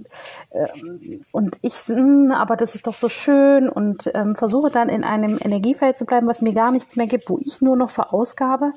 und 1.32 1.58
ich, 1.62 1.74
hm, 1.74 2.32
aber 2.32 2.56
das 2.56 2.76
ist 2.76 2.88
doch 2.88 2.94
so 2.94 3.10
schön 3.10 3.70
und 3.70 4.12
ähm, 4.14 4.36
versuche 4.36 4.70
dann 4.70 4.90
in 4.90 5.04
einem 5.04 5.38
Energiefeld 5.42 5.98
zu 5.98 6.06
bleiben, 6.06 6.28
was 6.28 6.42
mir 6.42 6.54
gar 6.54 6.72
nichts 6.72 6.96
mehr 6.96 7.08
gibt, 7.08 7.30
wo 7.30 7.40
ich 7.44 7.62
nur 7.62 7.76
noch 7.76 7.90
verausgabe, 7.90 8.74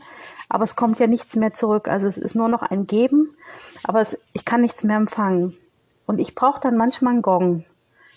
aber 0.49 0.65
es 0.65 0.77
kommt 0.77 0.99
ja 0.99 1.07
nichts 1.07 1.37
mehr 1.37 1.53
zurück. 1.55 1.89
Also 1.89 2.09
es 2.09 2.19
ist 2.19 2.35
nur 2.35 2.49
noch 2.49 2.63
ein 2.63 2.87
Geben, 2.87 3.37
aber 3.85 4.01
es, 4.01 4.19
ich 4.33 4.45
kann 4.45 4.61
nichts 4.61 4.85
mehr 4.85 4.97
empfangen. 4.97 5.57
Und 6.07 6.19
ich 6.19 6.35
brauche 6.35 6.61
dann 6.61 6.77
manchmal 6.77 7.15
einen 7.15 7.23
Gong. 7.23 7.65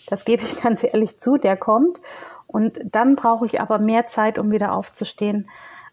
Das 0.07 0.25
gebe 0.25 0.43
ich 0.43 0.61
ganz 0.63 0.83
ehrlich 0.83 1.19
zu, 1.19 1.37
der 1.37 1.57
kommt. 1.57 1.99
Und 2.47 2.79
dann 2.83 3.15
brauche 3.15 3.45
ich 3.45 3.61
aber 3.61 3.77
mehr 3.77 4.07
Zeit, 4.07 4.39
um 4.39 4.51
wieder 4.51 4.73
aufzustehen, 4.73 5.49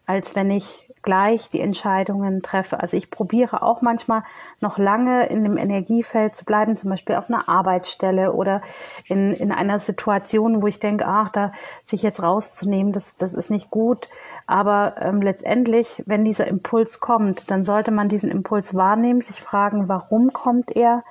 als 0.06 0.34
wenn 0.34 0.50
ich 0.50 0.85
gleich 1.06 1.48
die 1.48 1.60
Entscheidungen 1.60 2.42
treffe. 2.42 2.80
Also 2.80 2.98
ich 2.98 3.10
probiere 3.10 3.62
auch 3.62 3.80
manchmal 3.80 4.24
noch 4.60 4.76
lange 4.76 5.26
in 5.26 5.44
dem 5.44 5.56
Energiefeld 5.56 6.34
zu 6.34 6.44
bleiben, 6.44 6.76
zum 6.76 6.90
Beispiel 6.90 7.16
auf 7.16 7.30
einer 7.30 7.48
Arbeitsstelle 7.48 8.32
oder 8.32 8.60
in, 9.06 9.32
in 9.32 9.52
einer 9.52 9.78
Situation, 9.78 10.60
wo 10.60 10.66
ich 10.66 10.80
denke, 10.80 11.06
ach, 11.06 11.30
da 11.30 11.52
sich 11.84 12.02
jetzt 12.02 12.22
rauszunehmen, 12.22 12.92
das, 12.92 13.16
das 13.16 13.32
ist 13.32 13.50
nicht 13.50 13.70
gut. 13.70 14.10
Aber 14.46 14.96
ähm, 15.00 15.22
letztendlich, 15.22 16.02
wenn 16.06 16.24
dieser 16.24 16.46
Impuls 16.46 17.00
kommt, 17.00 17.50
dann 17.50 17.64
sollte 17.64 17.92
man 17.92 18.10
diesen 18.10 18.30
Impuls 18.30 18.74
wahrnehmen, 18.74 19.22
sich 19.22 19.40
fragen, 19.40 19.88
warum 19.88 20.32
kommt 20.32 20.74
er 20.74 21.04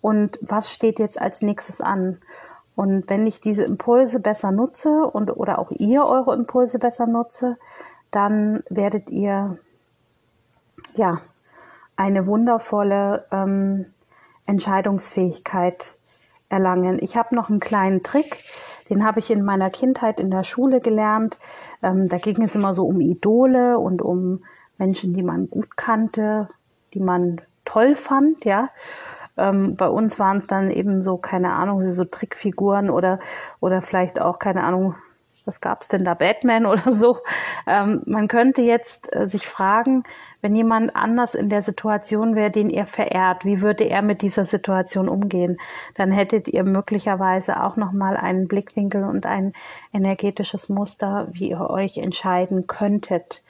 und 0.00 0.38
was 0.40 0.72
steht 0.72 0.98
jetzt 0.98 1.20
als 1.20 1.42
nächstes 1.42 1.80
an. 1.80 2.18
Und 2.76 3.08
wenn 3.08 3.26
ich 3.26 3.40
diese 3.40 3.62
Impulse 3.62 4.20
besser 4.20 4.50
nutze 4.50 4.88
und 5.04 5.30
oder 5.30 5.58
auch 5.58 5.70
ihr 5.70 6.06
eure 6.06 6.34
Impulse 6.34 6.78
besser 6.78 7.06
nutze, 7.06 7.56
dann 8.14 8.62
werdet 8.68 9.10
ihr 9.10 9.58
ja 10.94 11.20
eine 11.96 12.26
wundervolle 12.26 13.26
ähm, 13.30 13.86
Entscheidungsfähigkeit 14.46 15.96
erlangen. 16.48 16.98
Ich 17.00 17.16
habe 17.16 17.34
noch 17.34 17.50
einen 17.50 17.60
kleinen 17.60 18.02
Trick, 18.02 18.44
den 18.90 19.04
habe 19.04 19.18
ich 19.18 19.30
in 19.30 19.42
meiner 19.42 19.70
Kindheit 19.70 20.20
in 20.20 20.30
der 20.30 20.44
Schule 20.44 20.80
gelernt. 20.80 21.38
Ähm, 21.82 22.08
da 22.08 22.18
ging 22.18 22.42
es 22.42 22.54
immer 22.54 22.74
so 22.74 22.84
um 22.84 23.00
Idole 23.00 23.78
und 23.78 24.02
um 24.02 24.44
Menschen, 24.78 25.14
die 25.14 25.22
man 25.22 25.48
gut 25.48 25.76
kannte, 25.76 26.48
die 26.92 27.00
man 27.00 27.40
toll 27.64 27.94
fand, 27.94 28.44
ja. 28.44 28.70
Ähm, 29.36 29.74
bei 29.74 29.88
uns 29.88 30.20
waren 30.20 30.36
es 30.36 30.46
dann 30.46 30.70
eben 30.70 31.02
so, 31.02 31.16
keine 31.16 31.54
Ahnung, 31.54 31.84
so 31.86 32.04
Trickfiguren 32.04 32.90
oder, 32.90 33.18
oder 33.58 33.82
vielleicht 33.82 34.20
auch, 34.20 34.38
keine 34.38 34.62
Ahnung, 34.62 34.94
was 35.44 35.60
gab's 35.60 35.88
denn 35.88 36.04
da, 36.04 36.14
Batman 36.14 36.66
oder 36.66 36.92
so. 36.92 37.18
Ähm, 37.66 38.02
man 38.06 38.28
könnte 38.28 38.62
jetzt 38.62 39.14
äh, 39.14 39.26
sich 39.26 39.46
fragen, 39.46 40.04
wenn 40.40 40.54
jemand 40.54 40.94
anders 40.94 41.34
in 41.34 41.48
der 41.48 41.62
Situation 41.62 42.34
wäre, 42.34 42.50
den 42.50 42.70
ihr 42.70 42.86
verehrt, 42.86 43.44
wie 43.44 43.60
würde 43.60 43.84
er 43.84 44.02
mit 44.02 44.22
dieser 44.22 44.44
Situation 44.44 45.08
umgehen? 45.08 45.58
Dann 45.94 46.12
hättet 46.12 46.48
ihr 46.48 46.64
möglicherweise 46.64 47.62
auch 47.62 47.76
nochmal 47.76 48.16
einen 48.16 48.46
Blickwinkel 48.48 49.04
und 49.04 49.26
ein 49.26 49.52
energetisches 49.92 50.68
Muster, 50.68 51.28
wie 51.32 51.50
ihr 51.50 51.70
euch 51.70 51.96
entscheiden 51.96 52.66
könntet. 52.66 53.42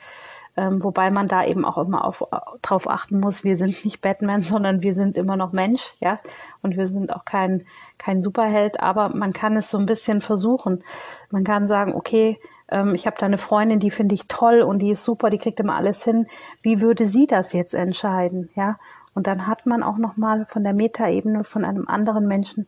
Ähm, 0.57 0.81
wobei 0.81 1.11
man 1.11 1.27
da 1.27 1.43
eben 1.43 1.65
auch 1.65 1.77
immer 1.77 2.05
auf, 2.05 2.23
drauf 2.61 2.89
achten 2.89 3.19
muss, 3.19 3.43
wir 3.43 3.57
sind 3.57 3.83
nicht 3.83 4.01
Batman, 4.01 4.41
sondern 4.41 4.81
wir 4.81 4.93
sind 4.93 5.17
immer 5.17 5.35
noch 5.35 5.51
Mensch, 5.51 5.95
ja. 5.99 6.19
Und 6.61 6.77
wir 6.77 6.87
sind 6.87 7.13
auch 7.13 7.25
kein, 7.25 7.65
kein 8.05 8.21
Superheld, 8.21 8.79
aber 8.81 9.09
man 9.09 9.33
kann 9.33 9.57
es 9.57 9.71
so 9.71 9.79
ein 9.79 9.87
bisschen 9.87 10.21
versuchen. 10.21 10.83
Man 11.31 11.43
kann 11.43 11.67
sagen, 11.67 11.95
okay, 11.95 12.39
ähm, 12.69 12.93
ich 12.93 13.07
habe 13.07 13.17
da 13.19 13.25
eine 13.25 13.39
Freundin, 13.39 13.79
die 13.79 13.89
finde 13.89 14.13
ich 14.13 14.27
toll 14.27 14.61
und 14.61 14.79
die 14.79 14.91
ist 14.91 15.03
super, 15.03 15.31
die 15.31 15.39
kriegt 15.39 15.59
immer 15.59 15.75
alles 15.75 16.03
hin. 16.03 16.27
Wie 16.61 16.81
würde 16.81 17.07
sie 17.07 17.25
das 17.25 17.51
jetzt 17.51 17.73
entscheiden, 17.73 18.49
ja? 18.55 18.77
Und 19.15 19.25
dann 19.25 19.47
hat 19.47 19.65
man 19.65 19.81
auch 19.81 19.97
nochmal 19.97 20.45
von 20.45 20.63
der 20.63 20.73
Metaebene 20.73 21.45
von 21.45 21.65
einem 21.65 21.87
anderen 21.87 22.27
Menschen 22.27 22.67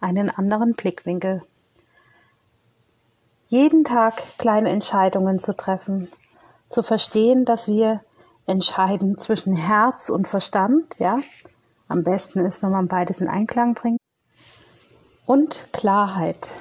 einen 0.00 0.30
anderen 0.30 0.72
Blickwinkel. 0.72 1.42
Jeden 3.48 3.84
Tag 3.84 4.22
kleine 4.38 4.70
Entscheidungen 4.70 5.38
zu 5.38 5.54
treffen, 5.54 6.10
zu 6.70 6.82
verstehen, 6.82 7.44
dass 7.44 7.68
wir 7.68 8.00
entscheiden 8.46 9.18
zwischen 9.18 9.54
Herz 9.54 10.08
und 10.08 10.28
Verstand, 10.28 10.96
ja. 10.98 11.18
Am 11.88 12.04
besten 12.04 12.40
ist, 12.40 12.62
wenn 12.62 12.70
man 12.70 12.88
beides 12.88 13.20
in 13.20 13.28
Einklang 13.28 13.74
bringt. 13.74 13.98
Und 15.28 15.68
Klarheit. 15.74 16.54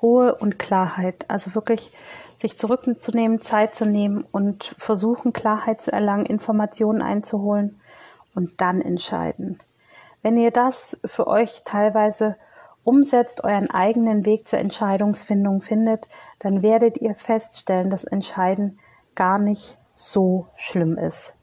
Ruhe 0.00 0.34
und 0.36 0.58
Klarheit. 0.58 1.26
Also 1.28 1.54
wirklich 1.54 1.92
sich 2.40 2.56
zurückzunehmen, 2.56 3.42
Zeit 3.42 3.74
zu 3.74 3.84
nehmen 3.84 4.24
und 4.32 4.74
versuchen, 4.78 5.34
Klarheit 5.34 5.82
zu 5.82 5.92
erlangen, 5.92 6.24
Informationen 6.24 7.02
einzuholen 7.02 7.78
und 8.34 8.62
dann 8.62 8.80
entscheiden. 8.80 9.58
Wenn 10.22 10.38
ihr 10.38 10.50
das 10.50 10.96
für 11.04 11.26
euch 11.26 11.60
teilweise 11.66 12.36
umsetzt, 12.84 13.44
euren 13.44 13.68
eigenen 13.68 14.24
Weg 14.24 14.48
zur 14.48 14.60
Entscheidungsfindung 14.60 15.60
findet, 15.60 16.08
dann 16.38 16.62
werdet 16.62 16.96
ihr 16.96 17.14
feststellen, 17.14 17.90
dass 17.90 18.04
Entscheiden 18.04 18.78
gar 19.14 19.38
nicht 19.38 19.76
so 19.94 20.46
schlimm 20.56 20.96
ist. 20.96 21.34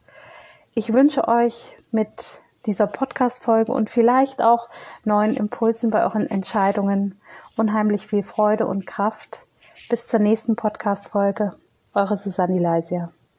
Ich 0.73 0.91
wünsche 0.91 1.27
euch 1.27 1.77
mit 1.91 2.41
dieser 2.65 2.87
Podcast-Folge 2.87 3.71
und 3.71 3.89
vielleicht 3.89 4.41
auch 4.41 4.69
neuen 5.03 5.35
Impulsen 5.35 5.89
bei 5.91 6.03
euren 6.03 6.29
Entscheidungen 6.29 7.19
unheimlich 7.57 8.07
viel 8.07 8.23
Freude 8.23 8.65
und 8.67 8.85
Kraft. 8.85 9.47
Bis 9.89 10.07
zur 10.07 10.19
nächsten 10.19 10.55
Podcast-Folge. 10.55 11.51
Eure 11.93 12.17
Susanne 12.17 12.59
Leisia. 12.59 13.11